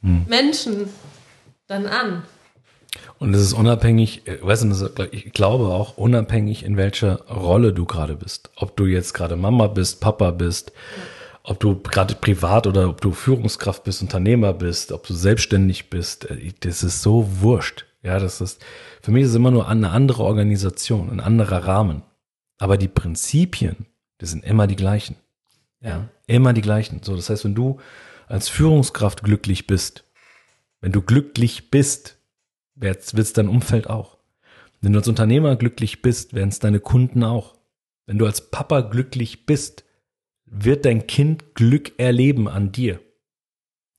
Hm. 0.00 0.24
Menschen 0.28 0.92
dann 1.66 1.86
an. 1.86 2.24
Und 3.18 3.34
es 3.34 3.40
ist 3.40 3.52
unabhängig, 3.52 4.26
äh, 4.26 4.38
weißt 4.40 4.64
du, 4.64 5.08
ich 5.10 5.32
glaube 5.32 5.66
auch 5.66 5.96
unabhängig, 5.96 6.64
in 6.64 6.76
welcher 6.76 7.22
Rolle 7.26 7.72
du 7.72 7.84
gerade 7.84 8.14
bist. 8.14 8.50
Ob 8.56 8.76
du 8.76 8.86
jetzt 8.86 9.12
gerade 9.14 9.36
Mama 9.36 9.66
bist, 9.66 10.00
Papa 10.00 10.30
bist, 10.30 10.72
ob 11.42 11.60
du 11.60 11.80
gerade 11.80 12.14
privat 12.14 12.66
oder 12.66 12.88
ob 12.88 13.00
du 13.00 13.12
Führungskraft 13.12 13.84
bist, 13.84 14.02
Unternehmer 14.02 14.52
bist, 14.52 14.92
ob 14.92 15.06
du 15.06 15.14
selbstständig 15.14 15.90
bist, 15.90 16.30
äh, 16.30 16.52
das 16.60 16.82
ist 16.82 17.02
so 17.02 17.26
wurscht. 17.40 17.86
Ja, 18.02 18.18
das 18.18 18.40
ist, 18.40 18.64
für 19.02 19.10
mich 19.10 19.24
ist 19.24 19.30
es 19.30 19.36
immer 19.36 19.50
nur 19.50 19.68
eine 19.68 19.90
andere 19.90 20.22
Organisation, 20.22 21.10
ein 21.10 21.20
anderer 21.20 21.66
Rahmen. 21.66 22.02
Aber 22.58 22.76
die 22.76 22.88
Prinzipien, 22.88 23.86
die 24.20 24.26
sind 24.26 24.44
immer 24.44 24.66
die 24.66 24.76
gleichen. 24.76 25.16
Ja, 25.80 26.08
immer 26.26 26.52
die 26.52 26.60
gleichen. 26.60 27.00
So, 27.02 27.16
das 27.16 27.30
heißt, 27.30 27.44
wenn 27.44 27.54
du 27.54 27.78
als 28.26 28.48
Führungskraft 28.48 29.22
glücklich 29.22 29.66
bist, 29.66 30.04
wenn 30.80 30.92
du 30.92 31.02
glücklich 31.02 31.70
bist, 31.70 32.17
wird 32.80 33.12
es 33.12 33.32
dein 33.32 33.48
Umfeld 33.48 33.88
auch. 33.88 34.18
Wenn 34.80 34.92
du 34.92 34.98
als 34.98 35.08
Unternehmer 35.08 35.56
glücklich 35.56 36.02
bist, 36.02 36.34
werden 36.34 36.50
es 36.50 36.60
deine 36.60 36.80
Kunden 36.80 37.24
auch. 37.24 37.56
Wenn 38.06 38.18
du 38.18 38.26
als 38.26 38.50
Papa 38.50 38.80
glücklich 38.82 39.44
bist, 39.44 39.84
wird 40.46 40.84
dein 40.84 41.06
Kind 41.06 41.54
Glück 41.54 41.98
erleben 41.98 42.48
an 42.48 42.72
dir 42.72 43.00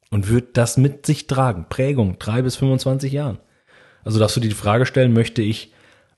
und 0.10 0.30
wird 0.30 0.58
das 0.58 0.78
mit 0.78 1.06
sich 1.06 1.28
tragen. 1.28 1.68
Prägung, 1.70 2.18
drei 2.18 2.42
bis 2.42 2.56
25 2.56 3.12
Jahren. 3.12 3.40
Also 4.04 4.20
darfst 4.20 4.36
du 4.36 4.40
dir 4.40 4.50
die 4.50 4.56
Frage 4.56 4.86
stellen, 4.86 5.14
möchte 5.14 5.42
ich 5.42 5.74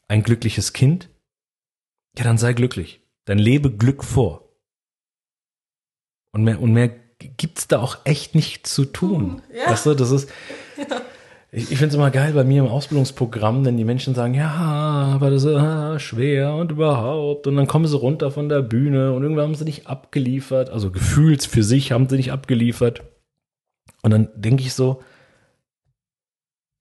ein 0.08 0.24
glückliches 0.24 0.74
Kind? 0.74 1.10
Ja, 2.18 2.24
dann 2.24 2.38
sei 2.38 2.54
glücklich. 2.54 3.02
Dann 3.26 3.40
lebe 3.40 3.72
Glück 3.72 4.04
vor. 4.04 4.56
Und 6.34 6.44
mehr, 6.44 6.62
und 6.62 6.74
mehr 6.74 6.90
gibt's 7.20 7.68
da 7.68 7.80
auch 7.80 8.06
echt 8.06 8.36
nicht 8.36 8.68
zu 8.68 8.86
tun. 8.86 9.42
Ja. 9.54 9.70
Weißt 9.70 9.86
du, 9.86 9.94
das 9.94 10.12
ist, 10.12 10.30
ich, 11.54 11.70
ich 11.70 11.78
finde 11.78 11.88
es 11.88 11.96
immer 11.96 12.12
geil 12.12 12.32
bei 12.32 12.46
mir 12.46 12.64
im 12.64 12.70
Ausbildungsprogramm, 12.70 13.66
wenn 13.66 13.76
die 13.76 13.84
Menschen 13.84 14.16
sagen, 14.16 14.34
ja, 14.34 14.50
aber 14.50 15.30
das 15.30 15.44
ist 15.44 15.54
ah, 15.56 16.00
schwer 16.00 16.56
und 16.56 16.72
überhaupt. 16.72 17.46
Und 17.46 17.58
dann 17.58 17.68
kommen 17.68 17.88
sie 17.88 17.98
runter 17.98 18.32
von 18.32 18.48
der 18.48 18.62
Bühne 18.62 19.14
und 19.14 19.24
irgendwann 19.24 19.48
haben 19.48 19.56
sie 19.56 19.66
nicht 19.66 19.88
abgeliefert. 19.88 20.70
Also 20.70 20.92
gefühlt 20.92 21.44
für 21.44 21.64
sich 21.64 21.92
haben 21.92 22.08
sie 22.08 22.16
nicht 22.16 22.32
abgeliefert. 22.32 23.04
Und 24.02 24.12
dann 24.12 24.30
denke 24.36 24.64
ich 24.64 24.74
so, 24.74 25.04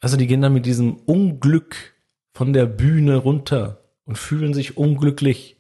also 0.01 0.17
die 0.17 0.29
gehen 0.29 0.41
dann 0.41 0.55
mit 0.55 0.67
diesem 0.67 0.97
Unglück 0.99 1.97
von 2.33 2.53
der 2.53 2.67
Bühne 2.67 3.17
runter 3.17 3.83
und 4.05 4.19
fühlen 4.19 4.55
sich 4.55 4.77
unglücklich. 4.77 5.57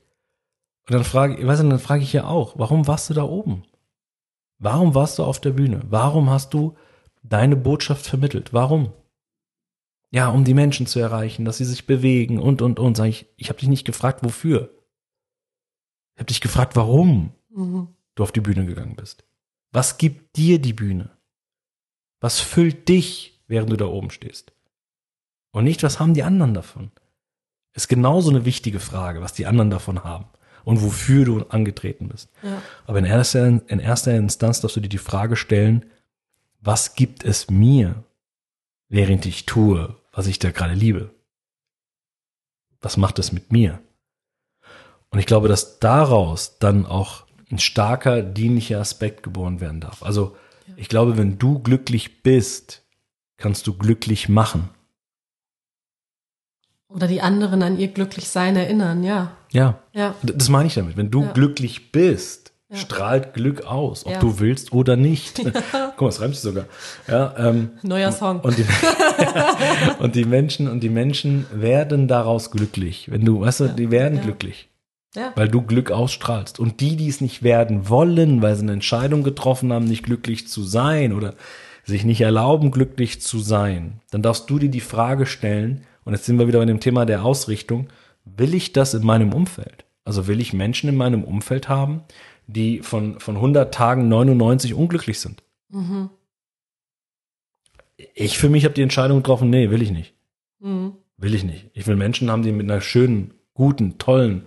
Und 0.86 0.94
dann 0.94 1.04
frage, 1.04 1.44
weißt 1.44 1.62
du, 1.62 1.68
dann 1.68 1.78
frage 1.80 2.04
ich 2.04 2.12
ja 2.12 2.26
auch, 2.26 2.58
warum 2.58 2.86
warst 2.86 3.10
du 3.10 3.14
da 3.14 3.24
oben? 3.24 3.64
Warum 4.60 4.94
warst 4.94 5.18
du 5.18 5.24
auf 5.24 5.40
der 5.40 5.50
Bühne? 5.50 5.80
Warum 5.88 6.30
hast 6.30 6.54
du 6.54 6.76
deine 7.24 7.56
Botschaft 7.56 8.06
vermittelt? 8.06 8.52
Warum? 8.52 8.92
Ja, 10.12 10.28
um 10.28 10.44
die 10.44 10.54
Menschen 10.54 10.86
zu 10.86 10.98
erreichen, 10.98 11.44
dass 11.44 11.58
sie 11.58 11.64
sich 11.64 11.86
bewegen 11.86 12.38
und 12.40 12.62
und 12.62 12.78
und. 12.80 12.96
Sag 12.96 13.06
ich, 13.06 13.26
ich 13.36 13.48
habe 13.48 13.60
dich 13.60 13.68
nicht 13.68 13.84
gefragt, 13.86 14.24
wofür. 14.24 14.70
Ich 16.14 16.20
habe 16.20 16.26
dich 16.26 16.40
gefragt, 16.40 16.76
warum 16.76 17.32
Mhm. 17.50 17.88
du 18.14 18.22
auf 18.22 18.32
die 18.32 18.40
Bühne 18.40 18.66
gegangen 18.66 18.96
bist. 18.96 19.24
Was 19.72 19.98
gibt 19.98 20.36
dir 20.36 20.60
die 20.60 20.72
Bühne? 20.72 21.10
Was 22.20 22.40
füllt 22.40 22.88
dich, 22.88 23.40
während 23.46 23.70
du 23.70 23.76
da 23.76 23.86
oben 23.86 24.10
stehst? 24.10 24.52
Und 25.52 25.64
nicht, 25.64 25.82
was 25.82 25.98
haben 26.00 26.14
die 26.14 26.22
anderen 26.22 26.54
davon? 26.54 26.90
Ist 27.72 27.88
genauso 27.88 28.30
eine 28.30 28.44
wichtige 28.44 28.80
Frage, 28.80 29.20
was 29.20 29.32
die 29.32 29.46
anderen 29.46 29.70
davon 29.70 30.02
haben 30.04 30.26
und 30.64 30.82
wofür 30.82 31.24
du 31.24 31.42
angetreten 31.44 32.08
bist. 32.08 32.28
Ja. 32.42 32.60
Aber 32.86 32.98
in 32.98 33.04
erster, 33.04 33.46
in 33.46 33.78
erster 33.80 34.14
Instanz 34.16 34.60
darfst 34.60 34.76
du 34.76 34.80
dir 34.80 34.88
die 34.88 34.98
Frage 34.98 35.36
stellen, 35.36 35.86
was 36.60 36.94
gibt 36.94 37.24
es 37.24 37.48
mir, 37.48 38.04
während 38.88 39.24
ich 39.24 39.46
tue, 39.46 39.96
was 40.12 40.26
ich 40.26 40.38
da 40.38 40.50
gerade 40.50 40.74
liebe? 40.74 41.14
Was 42.80 42.96
macht 42.96 43.18
es 43.18 43.32
mit 43.32 43.52
mir? 43.52 43.80
Und 45.10 45.18
ich 45.18 45.26
glaube, 45.26 45.48
dass 45.48 45.78
daraus 45.80 46.58
dann 46.58 46.86
auch 46.86 47.26
ein 47.50 47.58
starker 47.58 48.22
dienlicher 48.22 48.78
Aspekt 48.80 49.22
geboren 49.22 49.60
werden 49.60 49.80
darf. 49.80 50.02
Also 50.02 50.36
ich 50.76 50.88
glaube, 50.88 51.18
wenn 51.18 51.38
du 51.38 51.58
glücklich 51.58 52.22
bist, 52.22 52.82
kannst 53.36 53.66
du 53.66 53.76
glücklich 53.76 54.28
machen. 54.28 54.70
Oder 56.88 57.06
die 57.06 57.20
anderen 57.22 57.62
an 57.62 57.78
ihr 57.78 57.88
Glücklichsein 57.88 58.56
erinnern, 58.56 59.04
ja. 59.04 59.36
Ja, 59.52 59.82
Ja. 59.92 60.14
Das 60.22 60.48
meine 60.48 60.66
ich 60.68 60.74
damit. 60.74 60.96
Wenn 60.96 61.10
du 61.10 61.22
Ja. 61.24 61.32
glücklich 61.32 61.92
bist, 61.92 62.49
Ja. 62.70 62.76
strahlt 62.76 63.34
Glück 63.34 63.64
aus, 63.66 64.06
ob 64.06 64.12
Ja. 64.12 64.18
du 64.20 64.38
willst 64.38 64.72
oder 64.72 64.94
nicht. 64.96 65.38
Guck 65.96 66.00
mal, 66.02 66.08
es 66.08 66.20
reimt 66.20 66.34
sich 66.34 66.42
sogar. 66.42 66.66
Ja, 67.08 67.34
ähm, 67.36 67.70
Neuer 67.82 68.12
Song. 68.12 68.40
und 68.40 68.56
die, 68.56 68.64
und 69.98 70.14
die 70.14 70.24
Menschen 70.24 70.68
und 70.68 70.80
die 70.80 70.88
Menschen 70.88 71.46
werden 71.52 72.08
daraus 72.08 72.50
glücklich. 72.50 73.10
Wenn 73.10 73.24
du, 73.24 73.40
weißt 73.40 73.60
du, 73.60 73.64
Ja. 73.66 73.72
die 73.72 73.90
werden 73.90 74.18
Ja. 74.18 74.22
glücklich, 74.24 74.68
ja. 75.16 75.32
weil 75.34 75.48
du 75.48 75.62
Glück 75.62 75.90
ausstrahlst. 75.90 76.58
Und 76.60 76.80
die, 76.80 76.96
die 76.96 77.08
es 77.08 77.20
nicht 77.20 77.42
werden 77.42 77.88
wollen, 77.88 78.42
weil 78.42 78.54
sie 78.54 78.62
eine 78.62 78.72
Entscheidung 78.72 79.22
getroffen 79.22 79.72
haben, 79.72 79.86
nicht 79.86 80.04
glücklich 80.04 80.48
zu 80.48 80.62
sein 80.62 81.12
oder 81.12 81.34
sich 81.84 82.04
nicht 82.04 82.20
erlauben, 82.20 82.70
glücklich 82.70 83.20
zu 83.20 83.40
sein, 83.40 84.00
dann 84.10 84.22
darfst 84.22 84.48
du 84.48 84.58
dir 84.58 84.68
die 84.70 84.80
Frage 84.80 85.26
stellen, 85.26 85.82
und 86.04 86.12
jetzt 86.12 86.24
sind 86.24 86.38
wir 86.38 86.46
wieder 86.46 86.58
bei 86.60 86.64
dem 86.66 86.80
Thema 86.80 87.04
der 87.04 87.24
Ausrichtung, 87.24 87.88
will 88.24 88.54
ich 88.54 88.72
das 88.72 88.94
in 88.94 89.04
meinem 89.04 89.32
Umfeld? 89.32 89.84
Also 90.04 90.26
will 90.26 90.40
ich 90.40 90.52
Menschen 90.52 90.88
in 90.88 90.96
meinem 90.96 91.24
Umfeld 91.24 91.68
haben, 91.68 92.02
die 92.52 92.80
von, 92.80 93.20
von 93.20 93.36
100 93.36 93.72
Tagen 93.72 94.08
99 94.08 94.74
unglücklich 94.74 95.20
sind? 95.20 95.42
Mhm. 95.68 96.10
Ich 98.14 98.38
für 98.38 98.48
mich 98.48 98.64
habe 98.64 98.74
die 98.74 98.82
Entscheidung 98.82 99.18
getroffen, 99.18 99.50
nee, 99.50 99.70
will 99.70 99.82
ich 99.82 99.90
nicht. 99.90 100.14
Mhm. 100.60 100.94
Will 101.16 101.34
ich 101.34 101.44
nicht. 101.44 101.70
Ich 101.74 101.86
will 101.86 101.96
Menschen 101.96 102.30
haben, 102.30 102.42
die 102.42 102.52
mit 102.52 102.70
einer 102.70 102.80
schönen, 102.80 103.34
guten, 103.54 103.98
tollen 103.98 104.46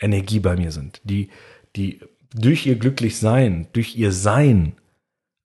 Energie 0.00 0.40
bei 0.40 0.56
mir 0.56 0.72
sind, 0.72 1.00
die, 1.04 1.28
die 1.76 2.00
durch 2.34 2.66
ihr 2.66 2.76
Glücklichsein, 2.76 3.68
durch 3.72 3.96
ihr 3.96 4.12
Sein 4.12 4.74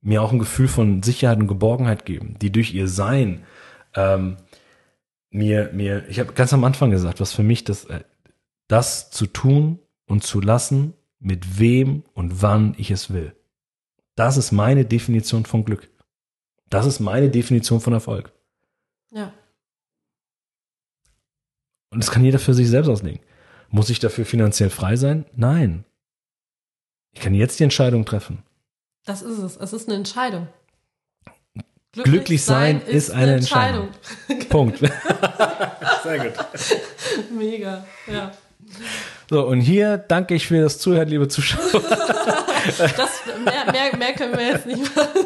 mir 0.02 0.22
auch 0.22 0.32
ein 0.32 0.40
Gefühl 0.40 0.68
von 0.68 1.02
Sicherheit 1.02 1.40
und 1.40 1.48
Geborgenheit 1.48 2.06
geben, 2.06 2.36
die 2.42 2.52
durch 2.52 2.74
ihr 2.74 2.88
Sein 2.88 3.44
ähm, 3.96 4.38
mir, 5.30 5.72
mir, 5.74 6.08
ich 6.10 6.20
habe 6.20 6.34
ganz 6.34 6.54
am 6.54 6.64
Anfang 6.64 6.92
gesagt, 6.92 7.20
was 7.20 7.34
für 7.34 7.44
mich 7.44 7.64
das, 7.64 7.86
äh, 7.86 8.02
das 8.68 9.12
zu 9.12 9.28
tun 9.28 9.80
und 10.06 10.24
zu 10.24 10.42
lassen, 10.42 10.94
mit 11.24 11.60
wem 11.60 12.04
und 12.14 12.42
wann 12.42 12.76
ich 12.78 12.92
es 12.92 13.12
will. 13.12 13.36
Das 14.16 14.38
ist 14.38 14.52
meine 14.52 14.86
Definition 14.86 15.46
von 15.46 15.66
Glück. 15.66 15.90
Das 16.70 16.86
ist 16.86 17.00
meine 17.00 17.30
Definition 17.30 17.82
von 17.82 17.94
Erfolg. 17.94 18.32
Ja. 19.12 19.34
Und 21.90 22.04
das 22.04 22.12
kann 22.12 22.24
jeder 22.24 22.40
für 22.40 22.54
sich 22.54 22.70
selbst 22.70 22.90
auslegen. 22.90 23.22
Muss 23.70 23.90
ich 23.90 24.00
dafür 24.00 24.26
finanziell 24.26 24.70
frei 24.70 24.96
sein? 24.96 25.26
Nein. 25.36 25.86
Ich 27.12 27.22
kann 27.22 27.34
jetzt 27.34 27.60
die 27.60 27.64
Entscheidung 27.64 28.06
treffen. 28.06 28.44
Das 29.06 29.22
ist 29.22 29.38
es. 29.38 29.58
Es 29.58 29.74
ist 29.74 29.88
eine 29.88 29.98
Entscheidung. 29.98 30.48
Glücklich 31.92 32.44
sein 32.44 32.82
ist 32.82 33.12
eine 33.12 33.40
Punkt. 34.50 34.80
Sehr 36.04 36.20
gut. 36.20 36.34
Mega, 37.32 37.86
ja. 38.08 38.32
So, 39.34 39.48
und 39.48 39.62
hier 39.62 39.98
danke 39.98 40.36
ich 40.36 40.46
für 40.46 40.62
das 40.62 40.78
Zuhören, 40.78 41.08
liebe 41.08 41.28
Zuschauer. 41.28 41.82
Das, 42.78 43.10
mehr, 43.44 43.72
mehr, 43.74 43.98
mehr 43.98 44.14
können 44.14 44.38
wir 44.38 44.46
jetzt 44.46 44.68
nicht 44.68 44.96
machen. 44.96 45.26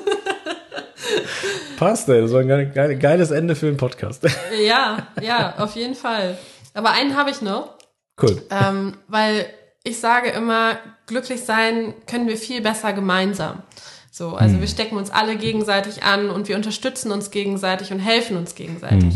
Passt, 1.77 2.07
ey. 2.07 2.21
Das 2.21 2.31
war 2.31 2.39
ein 2.39 2.47
geil- 2.47 2.71
geil- 2.73 2.97
geiles 2.97 3.31
Ende 3.31 3.55
für 3.57 3.65
den 3.65 3.75
Podcast. 3.75 4.23
Ja, 4.65 5.07
ja, 5.21 5.55
auf 5.57 5.75
jeden 5.75 5.93
Fall. 5.93 6.37
Aber 6.73 6.91
einen 6.91 7.17
habe 7.17 7.31
ich 7.31 7.41
noch, 7.41 7.75
Cool. 8.21 8.41
ähm, 8.49 8.95
weil 9.09 9.45
ich 9.83 9.99
sage 9.99 10.29
immer, 10.29 10.77
glücklich 11.05 11.41
sein 11.41 11.93
können 12.09 12.29
wir 12.29 12.37
viel 12.37 12.61
besser 12.61 12.93
gemeinsam. 12.93 13.61
So, 14.09 14.29
also 14.35 14.59
wir 14.61 14.67
stecken 14.69 14.95
uns 14.95 15.11
alle 15.11 15.35
gegenseitig 15.35 16.03
an 16.03 16.29
und 16.29 16.47
wir 16.47 16.55
unterstützen 16.55 17.11
uns 17.11 17.29
gegenseitig 17.29 17.91
und 17.91 17.99
helfen 17.99 18.37
uns 18.37 18.55
gegenseitig. 18.55 19.15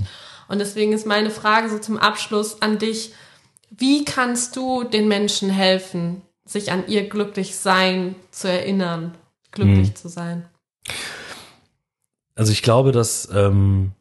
Und 0.49 0.60
deswegen 0.60 0.91
ist 0.91 1.08
meine 1.08 1.30
Frage 1.32 1.69
so 1.69 1.80
zum 1.80 1.97
Abschluss 1.97 2.62
an 2.62 2.77
dich, 2.77 3.13
wie 3.72 4.06
kannst 4.06 4.56
du 4.56 4.84
den 4.84 5.08
Menschen 5.08 5.50
helfen, 5.50 6.22
sich 6.46 6.72
an 6.72 6.88
ihr 6.88 7.08
Glücklichsein 7.08 8.16
zu 8.30 8.50
erinnern, 8.50 9.16
glücklich 9.52 9.96
zu 9.96 10.10
sein? 10.10 10.46
Also 12.36 12.52
ich 12.52 12.62
glaube, 12.62 12.92
dass, 12.92 13.30
ähm, 13.34 13.92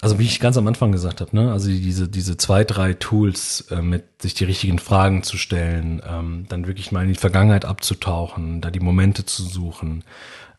also 0.00 0.18
wie 0.18 0.24
ich 0.24 0.40
ganz 0.40 0.56
am 0.56 0.66
Anfang 0.66 0.92
gesagt 0.92 1.20
habe, 1.20 1.34
ne, 1.34 1.52
also 1.52 1.68
diese, 1.68 2.08
diese 2.08 2.36
zwei, 2.36 2.64
drei 2.64 2.92
Tools, 2.92 3.62
äh, 3.70 3.80
mit 3.80 4.20
sich 4.20 4.34
die 4.34 4.44
richtigen 4.44 4.78
Fragen 4.78 5.22
zu 5.22 5.38
stellen, 5.38 6.02
ähm, 6.06 6.46
dann 6.48 6.66
wirklich 6.66 6.92
mal 6.92 7.02
in 7.02 7.08
die 7.08 7.18
Vergangenheit 7.18 7.64
abzutauchen, 7.64 8.60
da 8.60 8.70
die 8.70 8.80
Momente 8.80 9.24
zu 9.24 9.42
suchen. 9.42 10.04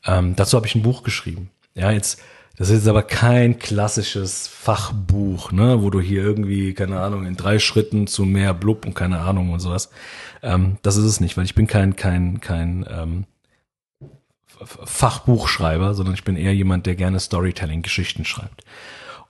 Ähm, 0.06 0.36
dazu 0.36 0.58
habe 0.58 0.65
ich 0.67 0.75
ein 0.75 0.84
Buch 0.84 1.04
geschrieben. 1.04 1.51
Ja, 1.75 1.91
jetzt, 1.91 2.21
das 2.57 2.69
ist 2.69 2.75
jetzt 2.77 2.87
aber 2.87 3.03
kein 3.03 3.59
klassisches 3.59 4.47
Fachbuch, 4.47 5.51
ne, 5.51 5.81
wo 5.81 5.89
du 5.89 5.99
hier 5.99 6.23
irgendwie, 6.23 6.73
keine 6.73 6.99
Ahnung, 6.99 7.25
in 7.25 7.35
drei 7.35 7.59
Schritten 7.59 8.07
zu 8.07 8.23
mehr 8.23 8.53
Blub 8.53 8.85
und 8.85 8.93
keine 8.93 9.19
Ahnung 9.19 9.51
und 9.51 9.59
sowas. 9.59 9.89
Ähm, 10.41 10.77
das 10.81 10.95
ist 10.95 11.05
es 11.05 11.19
nicht, 11.19 11.35
weil 11.35 11.45
ich 11.45 11.55
bin 11.55 11.67
kein, 11.67 11.95
kein, 11.95 12.39
kein 12.39 12.85
ähm, 12.89 13.25
Fachbuchschreiber, 14.63 15.93
sondern 15.93 16.15
ich 16.15 16.23
bin 16.23 16.37
eher 16.37 16.55
jemand, 16.55 16.85
der 16.85 16.95
gerne 16.95 17.19
Storytelling-Geschichten 17.19 18.23
schreibt. 18.23 18.63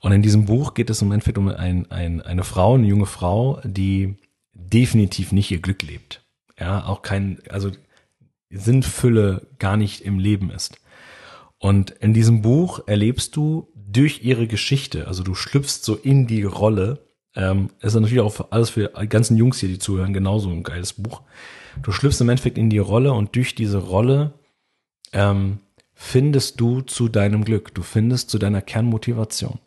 Und 0.01 0.11
in 0.11 0.21
diesem 0.21 0.45
Buch 0.45 0.75
geht 0.75 0.91
es 0.91 1.01
im 1.01 1.11
Endeffekt 1.11 1.39
um 1.39 1.47
ein, 1.47 1.89
ein, 1.89 2.21
eine 2.21 2.43
Frau, 2.43 2.75
eine 2.75 2.85
junge 2.85 3.07
Frau, 3.07 3.59
die 3.63 4.17
definitiv 4.53 5.31
nicht 5.31 5.49
ihr 5.49 5.61
Glück 5.61 5.81
lebt. 5.81 6.21
Ja, 6.59 6.85
auch 6.85 7.01
kein, 7.01 7.39
also 7.49 7.71
Sinnfülle 8.51 9.47
gar 9.57 9.77
nicht 9.77 10.01
im 10.01 10.19
Leben 10.19 10.51
ist. 10.51 10.77
Und 11.65 11.89
in 11.89 12.13
diesem 12.13 12.43
Buch 12.43 12.81
erlebst 12.85 13.35
du 13.35 13.71
durch 13.73 14.23
ihre 14.23 14.45
Geschichte, 14.45 15.07
also 15.07 15.23
du 15.23 15.33
schlüpfst 15.33 15.83
so 15.83 15.95
in 15.95 16.27
die 16.27 16.43
Rolle, 16.43 17.07
ähm, 17.35 17.71
ist 17.81 17.95
natürlich 17.95 18.19
auch 18.19 18.33
für 18.33 18.51
alles 18.51 18.69
für 18.69 18.91
die 19.01 19.09
ganzen 19.09 19.35
Jungs 19.35 19.57
hier, 19.57 19.69
die 19.69 19.79
zuhören, 19.79 20.13
genauso 20.13 20.51
ein 20.51 20.61
geiles 20.61 20.93
Buch. 20.93 21.23
Du 21.81 21.91
schlüpfst 21.91 22.21
im 22.21 22.29
Endeffekt 22.29 22.59
in 22.59 22.69
die 22.69 22.77
Rolle 22.77 23.13
und 23.13 23.35
durch 23.35 23.55
diese 23.55 23.79
Rolle 23.79 24.35
ähm, 25.11 25.57
findest 25.95 26.61
du 26.61 26.81
zu 26.81 27.09
deinem 27.09 27.43
Glück, 27.43 27.73
du 27.73 27.81
findest 27.81 28.29
zu 28.29 28.37
deiner 28.37 28.61
Kernmotivation. 28.61 29.57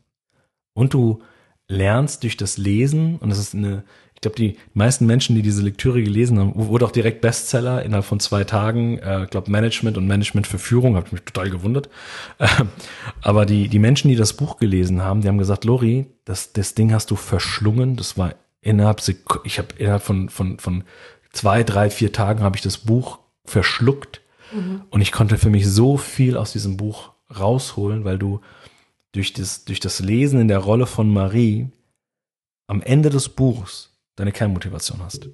Und 0.74 0.94
du 0.94 1.24
lernst 1.66 2.22
durch 2.22 2.36
das 2.36 2.58
Lesen, 2.58 3.16
und 3.16 3.28
das 3.28 3.40
ist 3.40 3.56
eine, 3.56 3.82
ich 4.18 4.22
glaube, 4.22 4.34
die 4.34 4.56
meisten 4.74 5.06
Menschen, 5.06 5.36
die 5.36 5.42
diese 5.42 5.62
Lektüre 5.62 6.02
gelesen 6.02 6.40
haben, 6.40 6.52
wurde 6.56 6.84
auch 6.84 6.90
direkt 6.90 7.20
Bestseller 7.20 7.84
innerhalb 7.84 8.04
von 8.04 8.18
zwei 8.18 8.42
Tagen. 8.42 8.98
Äh, 8.98 9.22
ich 9.22 9.30
glaube, 9.30 9.48
Management 9.48 9.96
und 9.96 10.08
Management 10.08 10.48
für 10.48 10.58
Führung, 10.58 10.96
habe 10.96 11.06
ich 11.06 11.12
mich 11.12 11.22
total 11.22 11.50
gewundert. 11.50 11.88
Ähm, 12.40 12.68
aber 13.22 13.46
die, 13.46 13.68
die 13.68 13.78
Menschen, 13.78 14.08
die 14.08 14.16
das 14.16 14.32
Buch 14.32 14.56
gelesen 14.56 15.02
haben, 15.02 15.20
die 15.20 15.28
haben 15.28 15.38
gesagt, 15.38 15.64
Lori, 15.64 16.06
das, 16.24 16.52
das 16.52 16.74
Ding 16.74 16.92
hast 16.92 17.12
du 17.12 17.14
verschlungen. 17.14 17.94
Das 17.94 18.18
war 18.18 18.34
innerhalb, 18.60 19.00
Sek 19.00 19.18
ich 19.44 19.58
habe 19.58 19.68
innerhalb 19.78 20.02
von, 20.02 20.28
von, 20.30 20.58
von 20.58 20.82
zwei, 21.32 21.62
drei, 21.62 21.88
vier 21.88 22.12
Tagen 22.12 22.42
habe 22.42 22.56
ich 22.56 22.62
das 22.62 22.78
Buch 22.78 23.20
verschluckt. 23.44 24.20
Und 24.88 25.02
ich 25.02 25.12
konnte 25.12 25.36
für 25.36 25.50
mich 25.50 25.68
so 25.68 25.98
viel 25.98 26.38
aus 26.38 26.52
diesem 26.52 26.78
Buch 26.78 27.12
rausholen, 27.38 28.04
weil 28.04 28.18
du 28.18 28.40
durch 29.12 29.34
das, 29.34 29.66
durch 29.66 29.78
das 29.78 30.00
Lesen 30.00 30.40
in 30.40 30.48
der 30.48 30.58
Rolle 30.58 30.86
von 30.86 31.12
Marie 31.12 31.68
am 32.66 32.80
Ende 32.80 33.10
des 33.10 33.28
Buchs 33.28 33.97
deine 34.18 34.32
Kernmotivation 34.32 35.00
hast. 35.02 35.26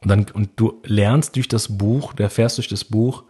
Und 0.00 0.08
dann, 0.10 0.26
und 0.32 0.50
du 0.56 0.80
lernst 0.84 1.36
durch 1.36 1.48
das 1.48 1.76
Buch, 1.78 2.12
du 2.12 2.22
erfährst 2.22 2.58
durch 2.58 2.68
das 2.68 2.84
Buch, 2.84 3.24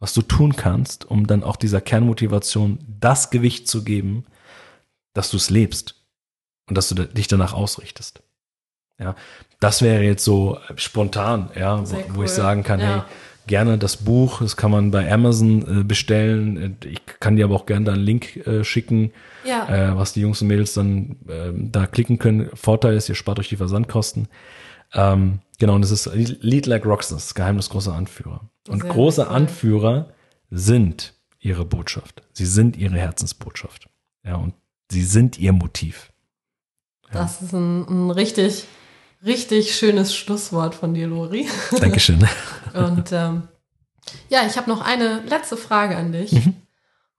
was 0.00 0.14
du 0.14 0.22
tun 0.22 0.54
kannst, 0.56 1.04
um 1.04 1.26
dann 1.26 1.42
auch 1.42 1.56
dieser 1.56 1.80
Kernmotivation 1.80 2.78
das 3.00 3.30
Gewicht 3.30 3.68
zu 3.68 3.84
geben, 3.84 4.24
dass 5.12 5.30
du 5.30 5.36
es 5.36 5.50
lebst 5.50 6.04
und 6.68 6.76
dass 6.76 6.88
du 6.88 6.94
dich 6.94 7.28
danach 7.28 7.52
ausrichtest. 7.52 8.22
Ja, 8.98 9.14
das 9.60 9.82
wäre 9.82 10.02
jetzt 10.02 10.24
so 10.24 10.58
spontan, 10.76 11.50
ja, 11.54 11.80
wo, 11.88 11.94
wo 11.94 11.98
ich 11.98 12.16
cool. 12.16 12.28
sagen 12.28 12.62
kann, 12.62 12.80
Ja. 12.80 12.86
hey, 12.86 13.02
gerne 13.48 13.76
das 13.78 13.96
Buch, 13.96 14.40
das 14.40 14.56
kann 14.56 14.70
man 14.70 14.92
bei 14.92 15.10
Amazon 15.12 15.80
äh, 15.80 15.82
bestellen. 15.82 16.76
Ich 16.84 17.00
kann 17.18 17.34
dir 17.34 17.46
aber 17.46 17.56
auch 17.56 17.66
gerne 17.66 17.86
da 17.86 17.92
einen 17.94 18.04
Link 18.04 18.36
äh, 18.46 18.62
schicken, 18.62 19.12
Ja. 19.44 19.66
äh, 19.92 19.96
was 19.96 20.12
die 20.12 20.20
Jungs 20.20 20.40
und 20.40 20.46
Mädels 20.48 20.74
dann 20.74 21.16
ähm, 21.28 21.72
da 21.72 21.86
klicken 21.88 22.18
können. 22.20 22.48
Vorteil 22.54 22.94
ist, 22.94 23.08
ihr 23.08 23.16
spart 23.16 23.40
euch 23.40 23.48
die 23.48 23.56
Versandkosten. 23.56 24.28
Ähm, 24.94 25.40
genau, 25.58 25.74
und 25.74 25.84
es 25.84 25.90
ist 25.90 26.08
Lead 26.14 26.66
Like 26.66 26.86
Rockstars, 26.86 27.24
das 27.26 27.34
Geheimnis 27.34 27.68
großer 27.70 27.92
Anführer. 27.94 28.48
Und 28.68 28.82
Sehr 28.82 28.90
große 28.92 29.22
cool. 29.28 29.34
Anführer 29.34 30.08
sind 30.50 31.14
ihre 31.40 31.64
Botschaft. 31.64 32.22
Sie 32.32 32.46
sind 32.46 32.76
ihre 32.76 32.96
Herzensbotschaft. 32.96 33.88
Ja, 34.24 34.36
und 34.36 34.54
sie 34.90 35.02
sind 35.02 35.38
ihr 35.38 35.52
Motiv. 35.52 36.12
Das 37.12 37.42
ist 37.42 37.52
ein, 37.54 37.86
ein 37.88 38.10
richtig, 38.10 38.64
richtig 39.24 39.74
schönes 39.74 40.14
Schlusswort 40.14 40.74
von 40.74 40.94
dir, 40.94 41.06
Lori. 41.06 41.48
Dankeschön. 41.78 42.26
Und 42.74 43.12
ähm, 43.12 43.48
ja, 44.28 44.46
ich 44.46 44.56
habe 44.56 44.70
noch 44.70 44.80
eine 44.80 45.22
letzte 45.28 45.56
Frage 45.56 45.96
an 45.96 46.12
dich. 46.12 46.32
Mhm. 46.32 46.56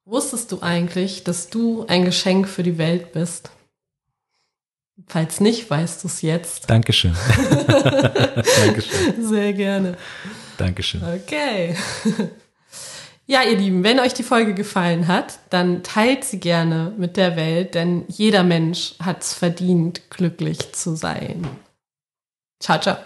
Wusstest 0.06 0.52
du 0.52 0.62
eigentlich, 0.62 1.24
dass 1.24 1.50
du 1.50 1.86
ein 1.88 2.06
Geschenk 2.06 2.48
für 2.48 2.64
die 2.64 2.78
Welt 2.78 3.12
bist? 3.12 3.52
Falls 5.08 5.40
nicht, 5.40 5.70
weißt 5.70 6.04
du 6.04 6.08
es 6.08 6.22
jetzt. 6.22 6.70
Dankeschön. 6.70 7.16
Dankeschön. 7.68 9.28
Sehr 9.28 9.54
gerne. 9.54 9.98
Dankeschön. 10.58 11.02
Okay. 11.04 11.76
Ja, 13.32 13.44
ihr 13.44 13.60
Lieben, 13.60 13.84
wenn 13.84 14.00
euch 14.00 14.16
die 14.16 14.24
Folge 14.24 14.56
gefallen 14.56 15.08
hat, 15.08 15.38
dann 15.52 15.84
teilt 15.84 16.24
sie 16.24 16.40
gerne 16.40 16.94
mit 16.98 17.16
der 17.16 17.36
Welt, 17.36 17.76
denn 17.76 18.04
jeder 18.08 18.44
Mensch 18.44 18.96
hat 19.00 19.22
es 19.22 19.36
verdient, 19.36 20.10
glücklich 20.10 20.74
zu 20.74 20.96
sein. 20.96 21.48
Ciao, 22.60 22.80
ciao. 22.80 22.98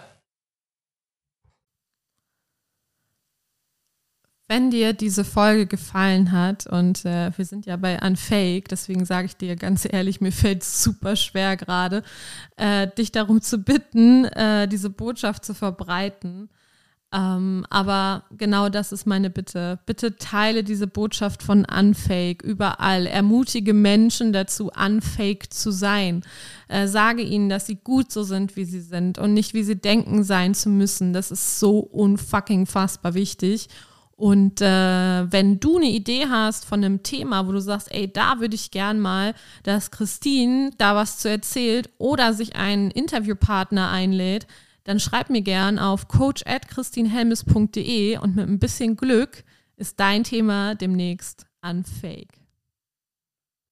Wenn 4.46 4.70
dir 4.70 4.92
diese 4.92 5.24
Folge 5.24 5.66
gefallen 5.66 6.30
hat, 6.30 6.66
und 6.66 7.06
äh, 7.06 7.30
wir 7.36 7.44
sind 7.46 7.64
ja 7.64 7.76
bei 7.76 7.98
Unfake, 8.00 8.68
deswegen 8.68 9.06
sage 9.06 9.26
ich 9.26 9.36
dir 9.36 9.56
ganz 9.56 9.86
ehrlich, 9.90 10.20
mir 10.20 10.32
fällt 10.32 10.62
es 10.62 10.82
super 10.82 11.16
schwer 11.16 11.56
gerade, 11.56 12.02
äh, 12.56 12.86
dich 12.88 13.10
darum 13.10 13.40
zu 13.40 13.58
bitten, 13.58 14.26
äh, 14.26 14.68
diese 14.68 14.90
Botschaft 14.90 15.46
zu 15.46 15.54
verbreiten. 15.54 16.50
Ähm, 17.14 17.64
aber 17.70 18.24
genau 18.36 18.68
das 18.68 18.90
ist 18.90 19.06
meine 19.06 19.30
Bitte. 19.30 19.78
Bitte 19.86 20.16
teile 20.16 20.64
diese 20.64 20.88
Botschaft 20.88 21.44
von 21.44 21.64
Unfake 21.64 22.42
überall. 22.42 23.06
Ermutige 23.06 23.72
Menschen 23.72 24.32
dazu, 24.32 24.72
unfake 24.74 25.52
zu 25.52 25.70
sein. 25.70 26.24
Äh, 26.66 26.88
sage 26.88 27.22
ihnen, 27.22 27.48
dass 27.48 27.66
sie 27.66 27.76
gut 27.76 28.10
so 28.10 28.24
sind, 28.24 28.56
wie 28.56 28.64
sie 28.64 28.80
sind 28.80 29.18
und 29.18 29.32
nicht, 29.32 29.54
wie 29.54 29.62
sie 29.62 29.76
denken 29.76 30.24
sein 30.24 30.54
zu 30.54 30.68
müssen. 30.68 31.12
Das 31.12 31.30
ist 31.30 31.60
so 31.60 31.78
unfucking 31.78 32.66
fassbar 32.66 33.14
wichtig. 33.14 33.68
Und 34.16 34.60
äh, 34.60 35.30
wenn 35.30 35.60
du 35.60 35.76
eine 35.76 35.90
Idee 35.90 36.26
hast 36.28 36.64
von 36.64 36.84
einem 36.84 37.04
Thema, 37.04 37.46
wo 37.46 37.52
du 37.52 37.60
sagst, 37.60 37.92
ey, 37.92 38.12
da 38.12 38.40
würde 38.40 38.56
ich 38.56 38.72
gern 38.72 38.98
mal, 38.98 39.34
dass 39.62 39.92
Christine 39.92 40.70
da 40.78 40.96
was 40.96 41.18
zu 41.18 41.28
erzählt 41.28 41.90
oder 41.98 42.32
sich 42.32 42.56
einen 42.56 42.90
Interviewpartner 42.90 43.90
einlädt, 43.90 44.46
dann 44.84 45.00
schreib 45.00 45.30
mir 45.30 45.42
gern 45.42 45.78
auf 45.78 46.08
coach 46.08 46.42
at 46.46 46.68
christinehelmes.de 46.68 48.18
und 48.18 48.36
mit 48.36 48.48
ein 48.48 48.58
bisschen 48.58 48.96
Glück 48.96 49.44
ist 49.76 49.98
dein 49.98 50.24
Thema 50.24 50.74
demnächst 50.74 51.46
unfake. 51.62 52.43